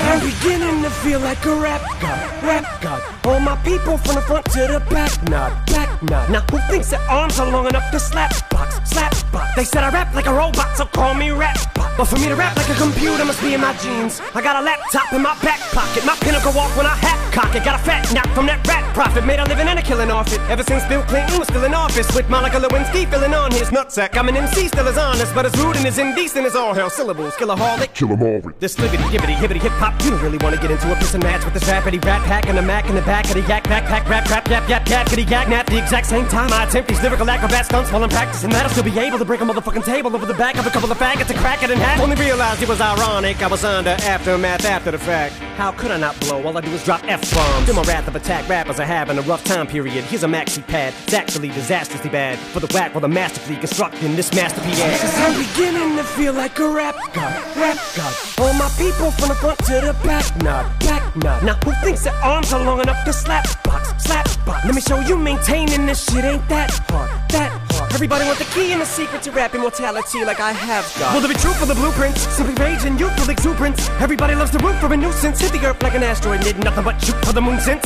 [0.02, 3.00] I'm beginning to feel like a rap god, rap god.
[3.26, 6.32] All my people from the front to the back, nod, back nod.
[6.32, 9.56] Now who thinks their arms are long enough to slap box, slap box?
[9.56, 11.96] They said I rap like a robot, so call me rap bot.
[11.96, 14.20] But for me to rap like a computer must be in my genes.
[14.34, 17.54] I got a laptop in my back pocket, my pinnacle walk when I hat cock
[17.54, 17.64] it.
[17.66, 20.32] Got a fat knock from that rap profit, made a living and a killing off
[20.32, 20.40] it.
[20.50, 24.18] Ever since Bill Clinton was still in office, with Monica Lewinsky filling on his nutsack.
[24.18, 26.90] I'm an MC, still as honest, but as rude and as indecent as all hell.
[26.96, 27.94] Syllables, killaholic.
[27.94, 28.42] Kill 'em all.
[28.60, 30.02] This libbity, gibbity, hibbity, hip hop.
[30.02, 32.24] You don't really want to get into a piss and match with this rappity rat
[32.24, 34.88] pack and a mac in the back of the yak backpack rap rap yap yap
[34.88, 35.66] yap kitty yak nap.
[35.66, 38.70] The exact same time I attempt these lyrical acrobat stunts while I'm practicing that, I'll
[38.70, 40.90] still be able to break 'em a motherfucking table over the back of a couple
[40.90, 42.00] of faggots and crack it in half.
[42.00, 43.44] Only realized it was ironic.
[43.44, 45.34] I was under aftermath after the fact.
[45.58, 46.42] How could I not blow?
[46.44, 47.68] All I do is drop F bombs.
[47.68, 50.06] In my wrath of attack, rappers are having a rough time period.
[50.06, 50.94] Here's a maxi pad.
[51.04, 52.40] It's actually disastrously bad.
[52.54, 54.80] For the whack, while the masterfully constructing this masterpiece.
[55.02, 58.14] Cause I'm beginning to feel like a rap god, rap god.
[58.40, 61.44] All my people from the front to the back, nod, back nod.
[61.44, 64.66] Now who thinks their arms are long enough to slap box, slap box?
[64.66, 67.94] Let me show you maintaining this shit ain't that hard, that hard.
[67.94, 71.14] Everybody want the key and the secret to rap immortality like I have got.
[71.14, 72.22] Will there be truth for the blueprints?
[72.36, 73.90] Simply rage and youthful exuberance.
[74.02, 75.40] Everybody loves to root for a nuisance.
[75.40, 77.86] Hit the earth like an asteroid, did nothing but shoot for the moon since.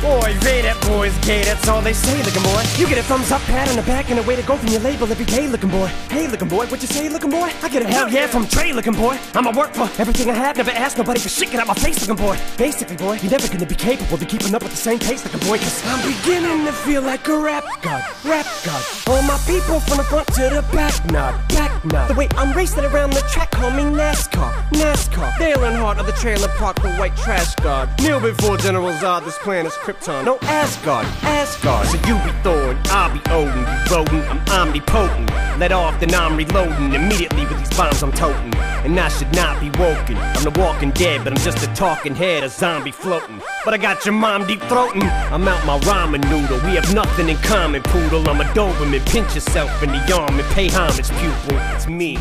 [0.00, 2.64] Boy, they that boy's gay, that's all they say, looking boy.
[2.78, 4.68] You get a thumbs up, pat on the back, and a way to go from
[4.68, 5.88] your label you gay, looking boy.
[6.08, 7.52] Hey, looking boy, what you say, looking boy?
[7.62, 9.18] I get a hell yeah from Trey, looking boy.
[9.34, 12.00] I'ma work for everything I have, never ask nobody for shit, get out my face,
[12.08, 12.38] looking boy.
[12.56, 15.46] Basically, boy, you're never gonna be capable of keeping up with the same pace, looking
[15.46, 18.82] boy, cause I'm beginning to feel like a rap god, rap god.
[19.06, 22.08] All my people from the front to the back, nod, back nod.
[22.08, 25.36] The way I'm racing around the track, call me NASCAR, NASCAR.
[25.38, 27.88] Dale Earnhardt of the trailer park, the white trash god.
[28.00, 30.24] Kneel before General Zod, this planet's Krypton.
[30.24, 31.86] No Asgard, Asgard.
[31.88, 33.58] So you be Thor and I'll be Odin.
[33.58, 35.30] You rodent, I'm omnipotent.
[35.58, 38.54] Let off, then I'm reloading immediately with these bombs I'm toting.
[38.56, 40.16] And I should not be woken.
[40.16, 43.42] I'm the walking dead, but I'm just a talking head, a zombie floating.
[43.64, 45.02] But I got your mom deep throating.
[45.30, 46.58] I'm out my ramen noodle.
[46.66, 48.28] We have nothing in common, poodle.
[48.28, 49.06] I'm a Doberman.
[49.10, 51.58] Pinch yourself in the arm and pay homage, pupil.
[51.74, 52.16] It's me.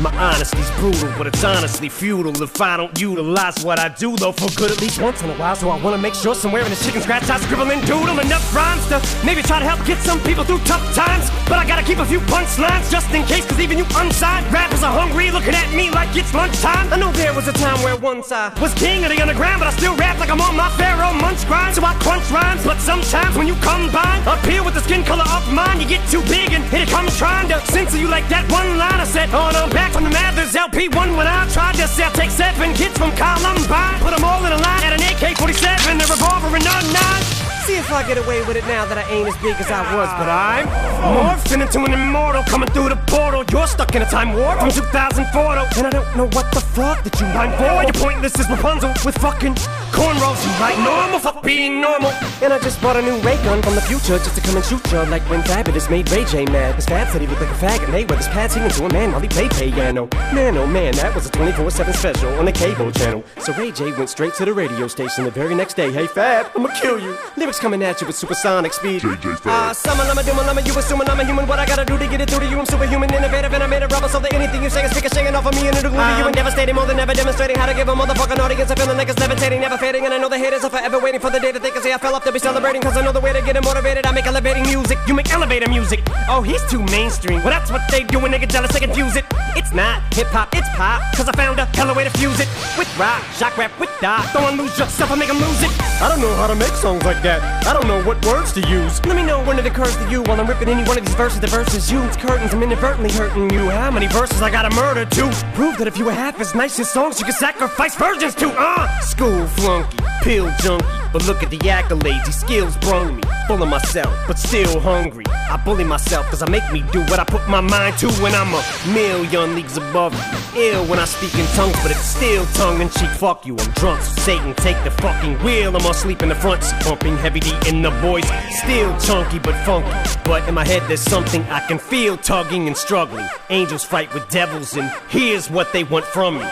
[0.00, 4.32] My honesty's brutal, but it's honestly futile if I don't utilize what I do, though,
[4.32, 5.54] for good at least once in a while.
[5.54, 8.40] So I wanna make sure somewhere in the chicken scratch I scribble and doodle enough
[8.56, 8.96] rhymes to
[9.26, 11.28] maybe try to help get some people through tough times.
[11.44, 14.82] But I gotta keep a few punchlines just in case, cause even you unsigned rappers
[14.82, 16.90] are hungry, looking at me like it's lunchtime.
[16.90, 19.68] I know there was a time where once I was king of the underground, but
[19.68, 21.76] I still rap like I'm on my Pharoahe Monch grind.
[21.76, 25.28] So I crunch rhymes, but sometimes when you combine up here with the skin color
[25.28, 28.50] of mine, you get too big and it comes trying to censor you like that
[28.50, 29.28] one line I said.
[29.34, 32.10] Oh, no, back from the Mathers LP1 when I tried to sell.
[32.12, 36.06] Take seven kids from Columbine, put them all in a line at an AK-47, a
[36.06, 37.59] revolver and a nine.
[37.66, 39.82] See if I get away with it now that I ain't as big as I
[39.94, 40.66] was, but I'm
[41.14, 43.44] morphing into an immortal coming through the portal.
[43.52, 46.60] You're stuck in a time warp from 2004, though, and I don't know what the
[46.60, 47.84] fuck that you rhyme for.
[47.84, 49.54] You're pointless as Rapunzel with fucking
[49.92, 50.40] cornrows.
[50.42, 52.10] You like normal, fuck being normal.
[52.42, 54.64] And I just bought a new ray gun from the future just to come and
[54.64, 56.74] shoot you like when Fabolous made Ray J mad.
[56.74, 57.86] His Fab said he looked like a faggot.
[57.86, 60.08] Mayweather's pad singing to a man while he played piano.
[60.32, 63.22] Man, oh man, that was a 24/7 special on the cable channel.
[63.38, 65.92] So Ray J went straight to the radio station the very next day.
[65.92, 67.16] Hey Fab, I'ma kill you.
[67.50, 69.02] Lyrics coming at you with supersonic speed.
[69.44, 71.48] Ah, summon, I'm a doom, I'm a you assuming I'm a human.
[71.48, 72.60] What I gotta do to get it through to you?
[72.60, 75.34] I'm superhuman, innovative, and I made a rubber so that anything you say is ricocheting
[75.34, 77.66] off of me and it'll glue to you and devastating more than ever, demonstrating how
[77.66, 80.04] to give a motherfucking audience a feeling like it's levitating, never fading.
[80.04, 81.92] And I know the haters are forever waiting for the day that they can say
[81.92, 82.82] I fell off to be celebrating.
[82.82, 84.06] Cause I know the way to get them motivated.
[84.06, 86.06] I make elevating music, you make elevator music.
[86.28, 87.42] Oh, he's too mainstream.
[87.42, 89.24] Well, that's what they do when they get jealous, they confuse it.
[89.58, 91.02] It's not hip hop, it's pop.
[91.16, 92.46] Cause I found a hella way to fuse it
[92.78, 94.22] with rock, shock rap, with dot.
[94.32, 95.72] Don't lose yourself, I make them lose it.
[96.00, 97.39] I don't know how to make songs like that.
[97.66, 99.04] I don't know what words to use.
[99.04, 101.14] Let me know when it occurs to you while I'm ripping any one of these
[101.14, 101.40] verses.
[101.40, 102.52] The verses you, it's curtains.
[102.52, 103.70] I'm inadvertently hurting you.
[103.70, 105.22] How many verses I gotta murder to
[105.54, 108.52] prove that if you were half as nice as songs, you could sacrifice virgins to?
[108.56, 110.86] Uh, school flunky, pill junkie.
[111.12, 113.22] But look at the accolades, these skills brung me.
[113.48, 115.24] Full of myself, but still hungry.
[115.28, 118.32] I bully myself cause I make me do what I put my mind to when
[118.34, 118.62] I'm a
[118.92, 120.62] million leagues above you.
[120.62, 123.10] Ill when I speak in tongues, but it's still tongue in cheek.
[123.10, 125.76] Fuck you, I'm drunk, so Satan take the fucking wheel.
[125.76, 128.28] I'm asleep in the front seat, pumping heavy D in the voice,
[128.62, 129.90] Still chunky but funky.
[130.24, 133.28] But in my head there's something I can feel tugging and struggling.
[133.50, 136.48] Angels fight with devils, and here's what they want from me.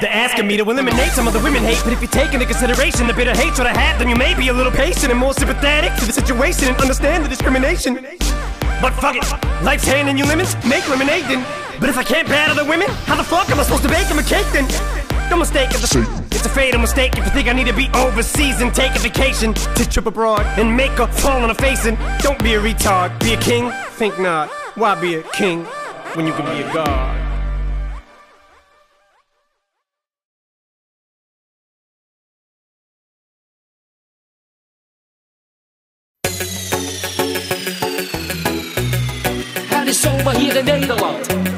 [0.00, 2.44] They're asking me to eliminate some of the women hate, but if you take into
[2.46, 5.32] consideration the bitter hatred I have, then you may be a little patient and more
[5.32, 7.94] sympathetic to the situation and understand the discrimination.
[8.82, 9.24] But fuck it,
[9.62, 11.46] life's handing you lemons, make lemonade then.
[11.80, 14.08] But if I can't battle the women, how the fuck am I supposed to bake
[14.08, 14.66] them a cake then?
[15.30, 18.60] No mistake the it's a fatal mistake if you think I need to be overseas
[18.60, 21.98] and take a vacation to trip abroad and make a fall on a face and
[22.20, 23.18] don't be a retard.
[23.20, 23.72] Be a king?
[23.92, 24.48] Think not.
[24.76, 25.64] Why be a king
[26.14, 27.22] when you can be a god?
[39.70, 41.55] How is over here in Nederland?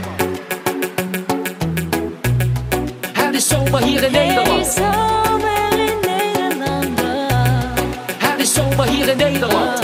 [3.71, 4.75] Zomer hier in Nederland.
[8.19, 9.79] Het is zomer hier in Nederland.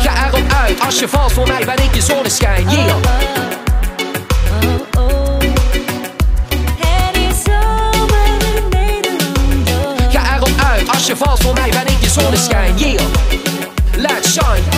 [0.00, 2.68] Ga erop uit, als je valt voor mij ben ik je zonneschijn.
[2.68, 2.96] Yeah.
[10.10, 12.78] Ga erop uit, als je valt voor mij ben ik je zonneschijn.
[12.78, 13.00] Yeah.
[13.96, 14.75] Let's shine.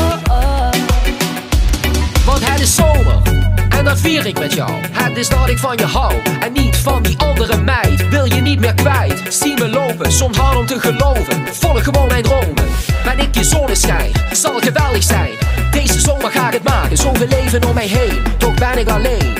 [3.97, 4.71] Vier ik met jou.
[4.91, 6.15] Het is dat ik van je hou.
[6.41, 8.09] En niet van die andere meid.
[8.09, 9.23] Wil je niet meer kwijt.
[9.29, 11.47] Zie me lopen, soms hard om te geloven.
[11.53, 12.65] Volg gewoon mijn dromen.
[13.05, 14.13] Ben ik je zonneschijn.
[14.33, 15.31] Zal geweldig zijn.
[15.71, 16.97] Deze zomer ga ik het maken.
[16.97, 18.23] Zoveel leven om mij heen.
[18.39, 19.37] Toch ben ik alleen.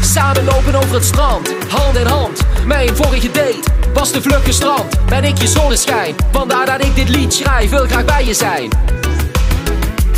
[0.00, 2.40] Samen lopen over het strand, hand in hand.
[2.66, 3.62] Mijn vorige date
[3.94, 5.06] was de vlugge strand.
[5.08, 7.70] Ben ik je zonneschijn, vandaar dat ik dit lied schrijf.
[7.70, 8.70] Wil graag bij je zijn.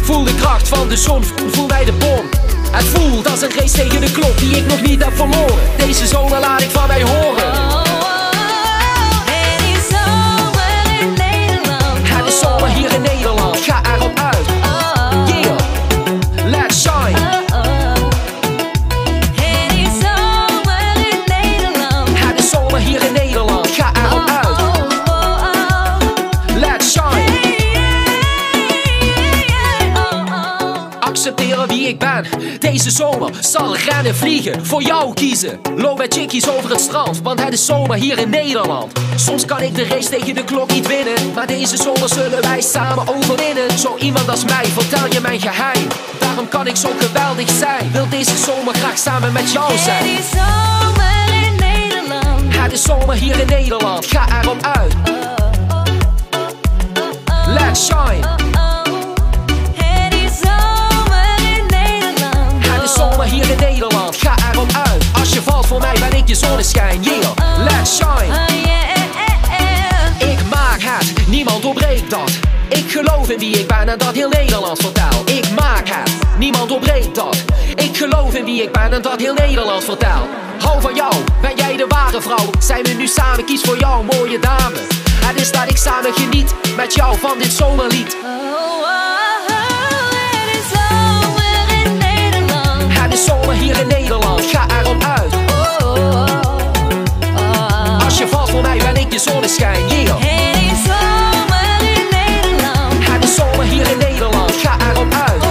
[0.09, 2.29] Voel de kracht van de zon, voel bij de bom.
[2.71, 5.59] Het voelt als een race tegen de klok die ik nog niet heb verloren.
[5.77, 7.68] Deze zomer laat ik van mij horen.
[32.79, 34.67] Deze zomer zal rennen vliegen.
[34.67, 35.61] Voor jou kiezen.
[35.77, 37.21] Loop met chickies over het strand.
[37.23, 38.93] Want het is zomer hier in Nederland.
[39.17, 41.33] Soms kan ik de race tegen de klok niet winnen.
[41.35, 43.79] Maar deze zomer zullen wij samen overwinnen.
[43.79, 45.87] Zo iemand als mij, vertel je mijn geheim.
[46.19, 47.91] Daarom kan ik zo geweldig zijn.
[47.93, 50.05] Wil deze zomer graag samen met jou zijn.
[52.49, 54.07] Het is zomer hier in Nederland.
[54.07, 54.95] Ga erop uit.
[57.47, 58.48] Let's shine.
[63.31, 65.05] Hier in Nederland, ga erop uit.
[65.19, 68.35] Als je valt voor mij ben ik je zonneschijn, yeah, let's shine.
[70.19, 72.31] Ik maak het, niemand doorbreekt dat.
[72.69, 75.23] Ik geloof in wie ik ben en dat heel Nederland vertel.
[75.25, 77.37] Ik maak het, niemand doorbreekt dat.
[77.75, 80.29] Ik geloof in wie ik ben en dat heel Nederland vertel.
[80.59, 82.51] Hou van jou, ben jij de ware vrouw?
[82.59, 84.77] Zijn we nu samen, kies voor jou, mooie dame.
[85.25, 88.17] Het is dat ik samen geniet met jou van dit zomerlied.
[93.19, 95.35] Het is zomer hier in Nederland, ga erop uit.
[98.05, 100.17] Als je valt voor mij ben ik je zonneschijn, yeah.
[103.01, 105.43] Het is zomer hier in Nederland, ga erop uit.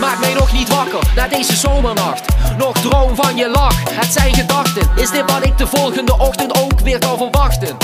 [0.00, 2.24] Maak mij nog niet wakker na deze zomernacht.
[2.58, 4.88] Nog droom van je lach, het zijn gedachten.
[4.94, 7.76] Is dit wat ik de volgende ochtend ook weer kan verwachten?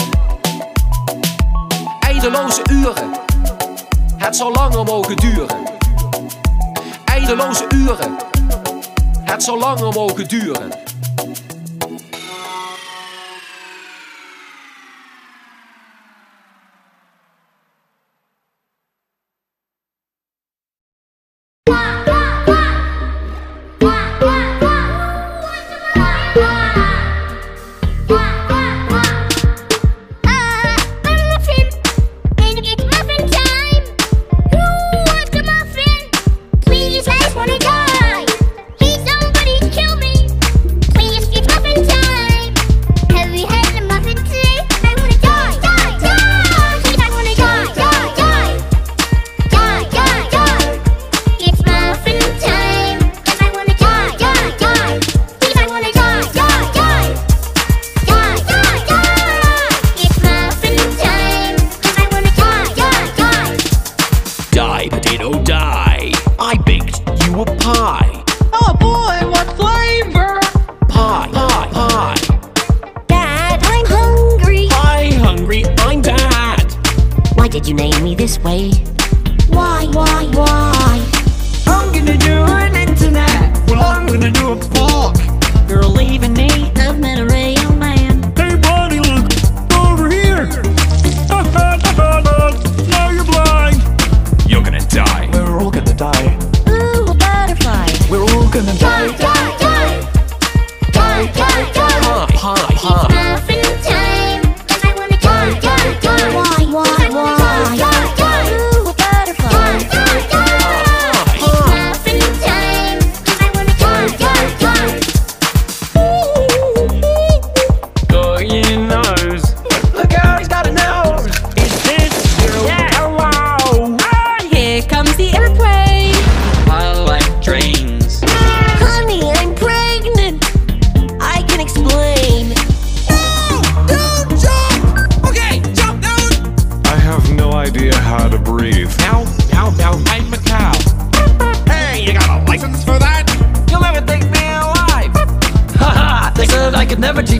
[2.01, 3.11] Eindeloze uren,
[4.25, 5.57] het zal langer mogen duren.
[7.05, 8.17] Eindeloze uren,
[9.21, 10.71] het zal langer mogen duren.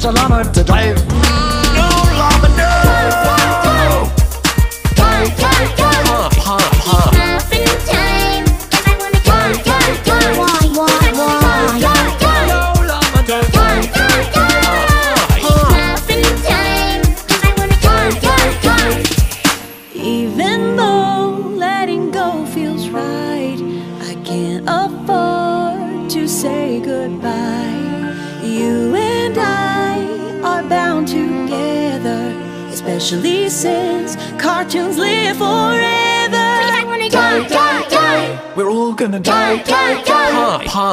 [0.05, 0.74] A llama to.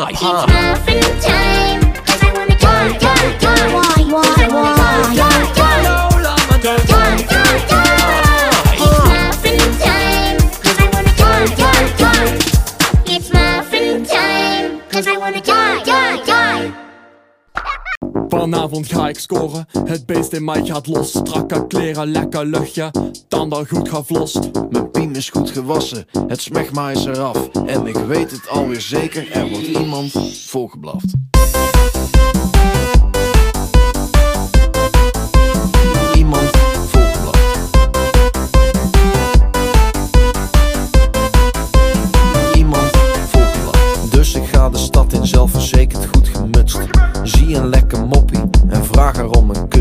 [0.05, 0.13] Die.
[0.13, 0.61] Hi, hi, It's hi.
[0.71, 1.81] muffin time.
[2.05, 3.65] 'cause I wanna die, die, die.
[3.75, 4.75] Why, why, why?
[5.19, 5.81] Die, die.
[6.61, 6.79] Die,
[7.31, 7.91] die, die.
[8.81, 10.37] It's muffin time.
[10.61, 12.29] 'cause I wanna die, die, die.
[13.15, 14.69] It's muffin time.
[14.91, 16.71] 'cause I wanna die, die, die.
[18.27, 21.09] Vanavond ga ik scoren, het beest in mij gaat los.
[21.09, 22.91] Strakke kleren, lekker luchtje,
[23.27, 24.39] tanden goed gevlost.
[24.69, 27.49] Mijn piem is goed gewassen, het smegma is eraf.
[27.65, 30.11] En ik weet het alweer zeker, er wordt iemand
[30.47, 31.13] volgeblaft.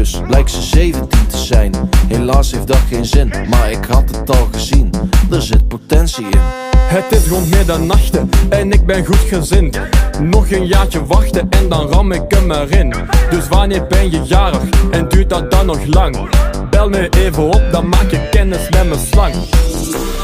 [0.01, 0.21] Kus.
[0.27, 1.75] Blijkt ze 17 te zijn,
[2.09, 3.33] helaas heeft dat geen zin.
[3.49, 4.91] Maar ik had het al gezien,
[5.31, 6.41] er zit potentie in.
[6.77, 9.81] Het is rond middernachten en ik ben goed gezind.
[10.21, 12.95] Nog een jaartje wachten en dan ram ik hem erin.
[13.31, 16.29] Dus wanneer ben je jarig en duurt dat dan nog lang?
[16.71, 19.35] Bel me even op, dan maak je kennis met mijn slang.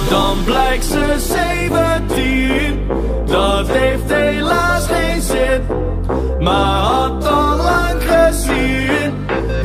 [0.09, 2.87] Dan blijkt ze 17,
[3.27, 5.61] dat heeft helaas geen zin.
[6.41, 7.56] Maar had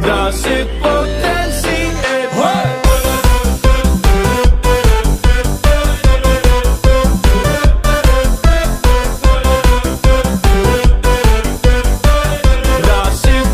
[0.01, 2.27] daar zit potentie in.
[2.29, 2.79] Hey!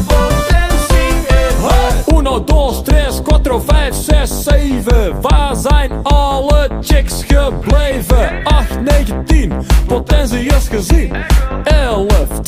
[0.08, 1.56] Potentie in.
[1.62, 2.18] Hey!
[2.18, 5.22] Uno, dos, tres, quattro, vijf, zes, zeven.
[5.22, 8.44] Waar zijn alle chicks gebleven?
[8.44, 9.54] 8, 9, 10,
[9.88, 11.16] potentie is gezien.
[11.64, 11.87] 11,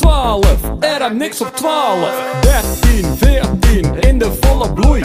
[0.00, 0.46] 12,
[0.80, 2.08] er heb niks op 12.
[2.40, 5.04] 13, 14, in de volle bloei.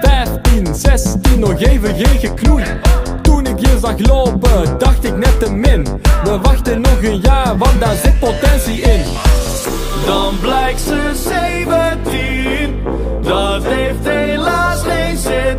[0.00, 2.64] 15, 16, nog even geen geknoei.
[3.22, 5.86] Toen ik je zag lopen, dacht ik net te min.
[6.24, 9.04] We wachten nog een jaar, want daar zit potentie in.
[10.06, 12.82] Dan blijkt ze 17,
[13.22, 15.58] dat heeft helaas geen zin.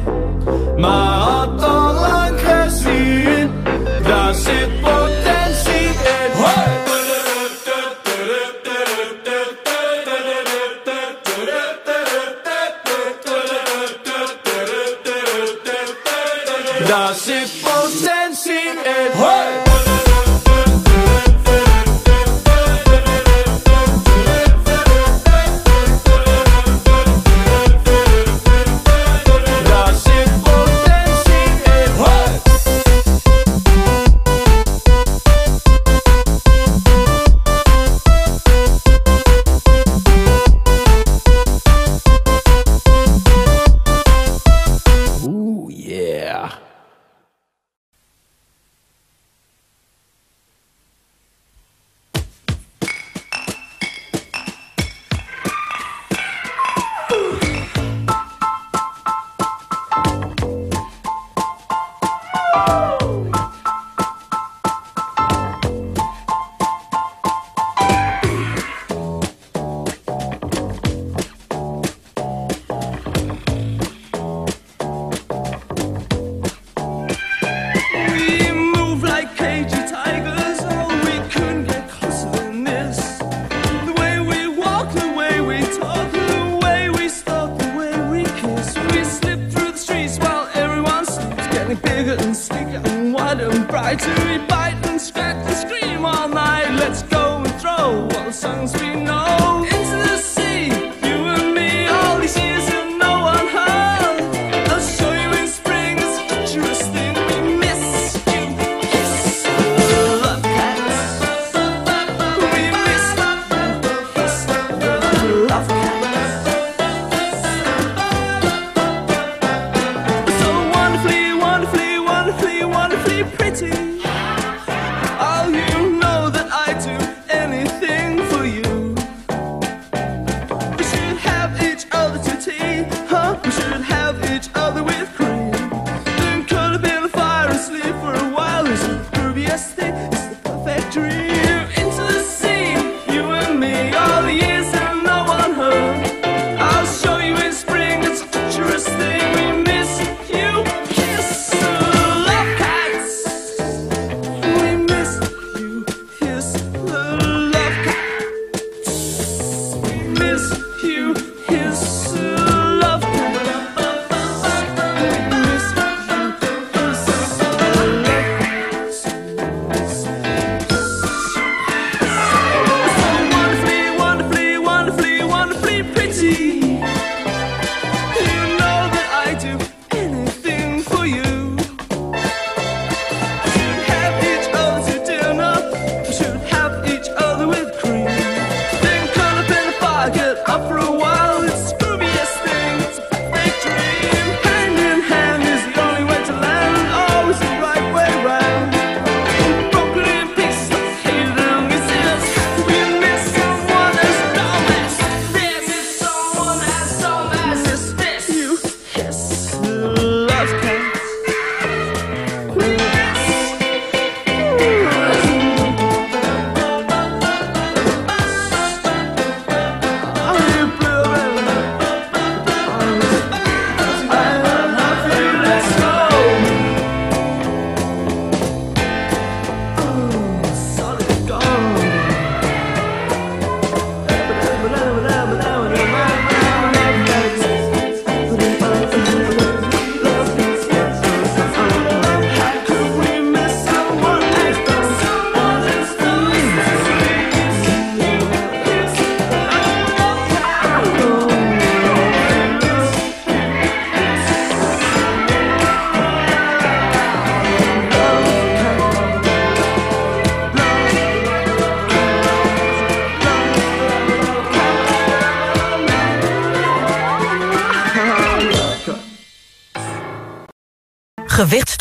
[0.78, 3.52] Maar had al lang gezien,
[4.04, 4.93] daar zit potentie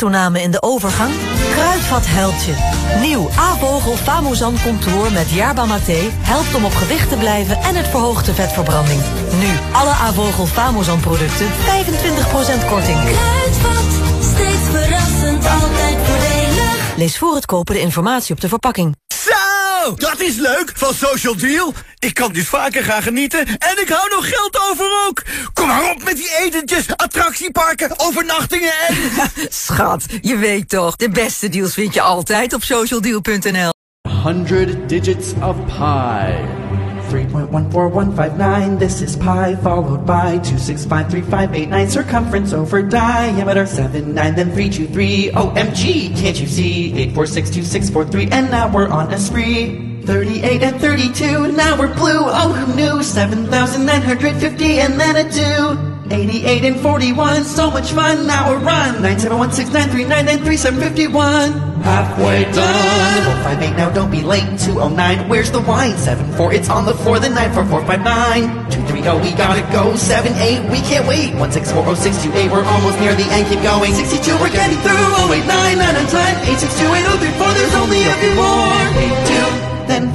[0.03, 1.13] Gewichtstoename in de overgang?
[1.51, 2.55] Kruidvat helpt je.
[3.01, 7.87] Nieuw A-vogel Famosan Contour met Yerba Mate helpt om op gewicht te blijven en het
[7.87, 9.01] verhoogt de vetverbranding.
[9.39, 12.99] Nu alle A-vogel Famosan producten 25% korting.
[12.99, 13.85] Kruidvat,
[14.21, 16.95] steeds verrassend, altijd voordelig.
[16.95, 18.95] Lees voor het kopen de informatie op de verpakking.
[19.07, 21.73] Zo, dat is leuk van Social Deal.
[22.03, 25.23] Ik kan dus vaker gaan genieten en ik hou nog geld over ook.
[25.53, 28.95] Kom maar op met die etentjes, attractieparken, overnachtingen en...
[29.49, 33.69] Schat, je weet toch, de beste deals vind je altijd op socialdeal.nl.
[34.09, 36.61] 100 digits of pi.
[37.09, 46.39] 3.14159, this is pi, followed by 2653589, circumference over diameter 79, then 323, OMG, can't
[46.39, 46.91] you see?
[47.13, 49.82] 8462643, and now we're on a spree.
[50.05, 53.01] 38 and 32, now we're blue, oh who knew?
[53.01, 55.93] 7,950, and then a 2.
[56.11, 58.95] 88 and 41, so much fun, now we're run.
[59.01, 61.81] 97169393751.
[61.81, 63.23] Halfway done.
[63.47, 64.59] 458, now don't be late.
[64.59, 65.95] 209, where's the wine?
[65.97, 67.19] 74, it's on the floor.
[67.19, 68.69] The 94459.
[68.69, 69.95] 230, we gotta go.
[69.95, 71.31] 78, we can't wait.
[71.39, 73.47] 1640628, we're almost near the end.
[73.47, 73.93] Keep going.
[73.95, 75.31] 62, we're getting through.
[75.31, 76.35] 089, 9 on time.
[76.43, 78.83] 862, 8034, there's only a few more.
[78.99, 79.62] 82,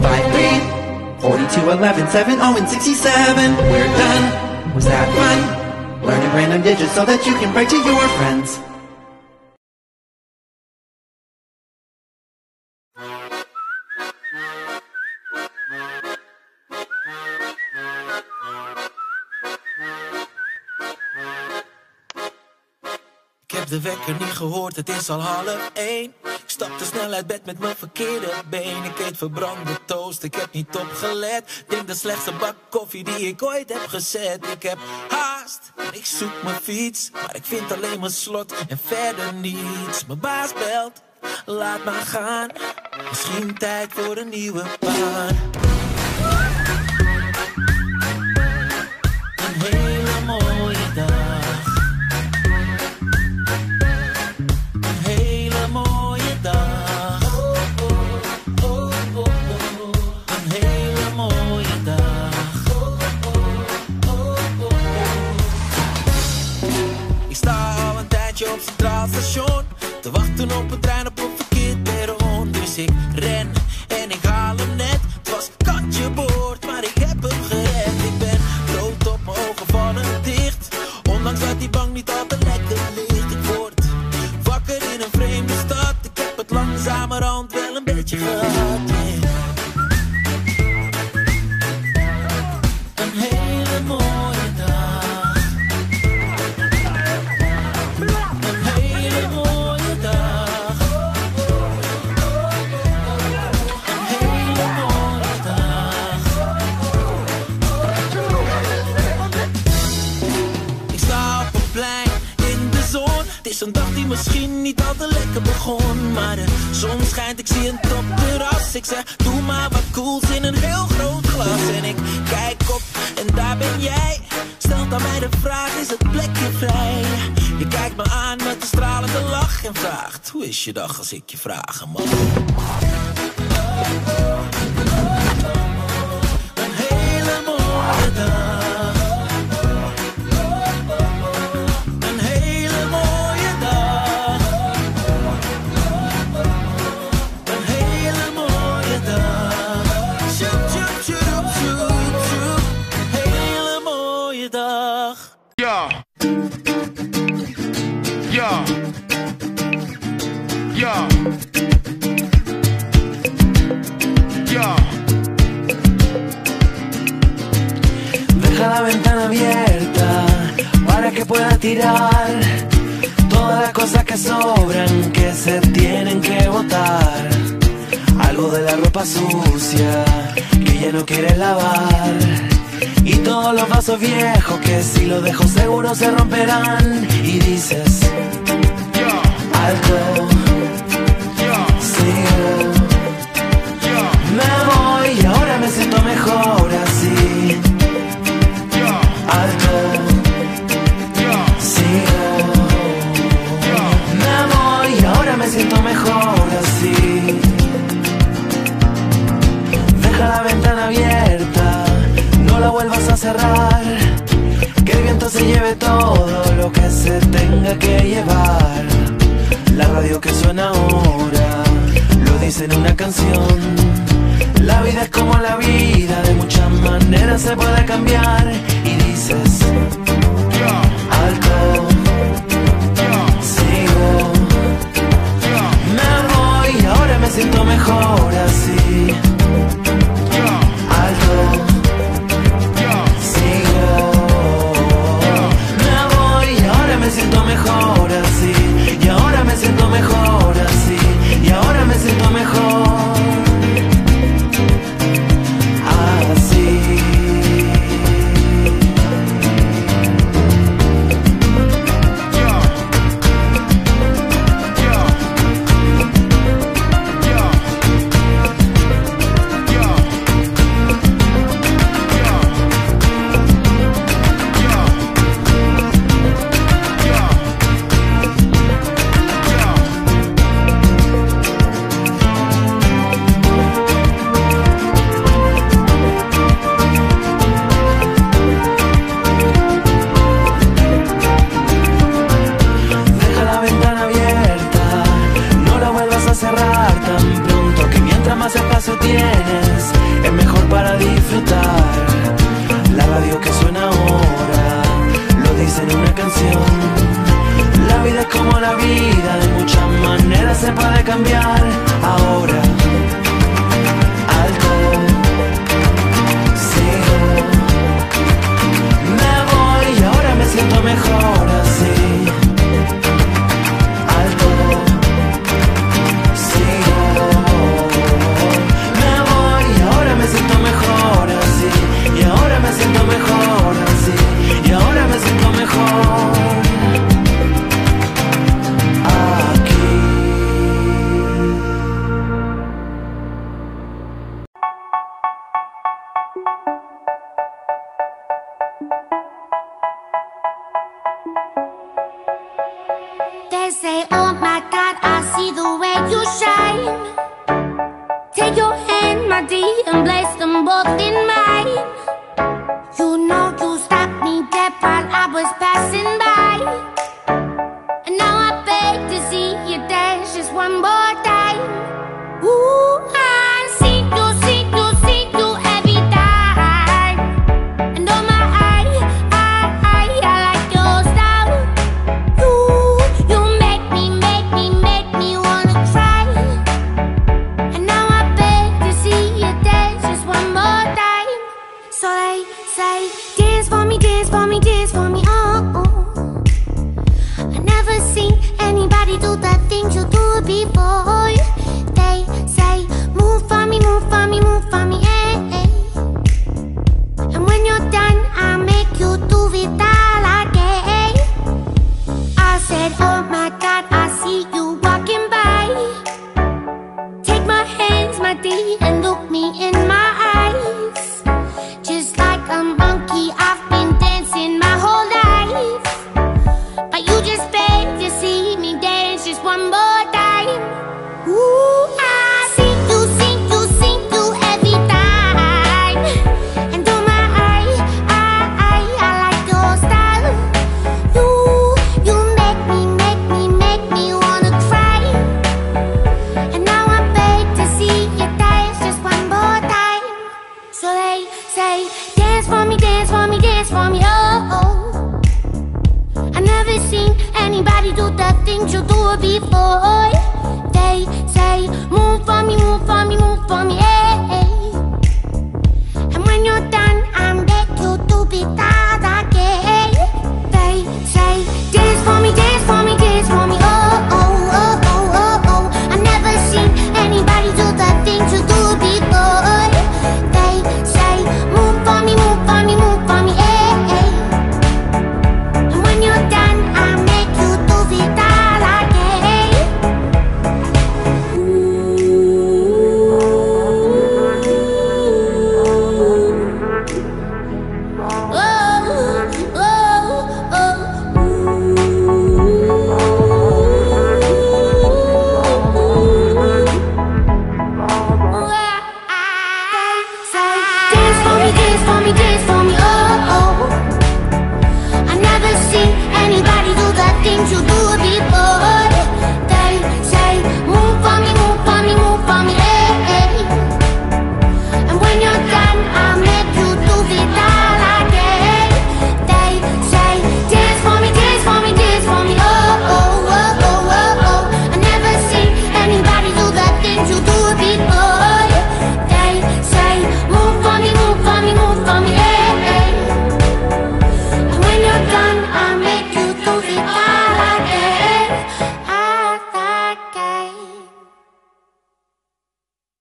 [0.02, 1.22] 5, 3,
[2.56, 3.56] and 67.
[3.56, 4.74] We're done.
[4.74, 5.38] Was that fun?
[6.06, 8.58] Learning random digits so that you can brag to your friends.
[23.42, 26.17] Ik heb de wekker niet gehoord, het is al half 1.
[26.59, 28.85] Stap te snel uit bed met mijn verkeerde been.
[28.85, 31.64] Ik eet verbrande toast, ik heb niet opgelet.
[31.68, 34.47] Denk de slechtste bak koffie die ik ooit heb gezet.
[34.47, 34.78] Ik heb
[35.09, 37.10] haast, ik zoek mijn fiets.
[37.10, 40.06] Maar ik vind alleen mijn slot en verder niets.
[40.06, 41.02] Mijn baas belt,
[41.47, 42.48] laat maar gaan.
[43.09, 45.47] Misschien tijd voor een nieuwe baan.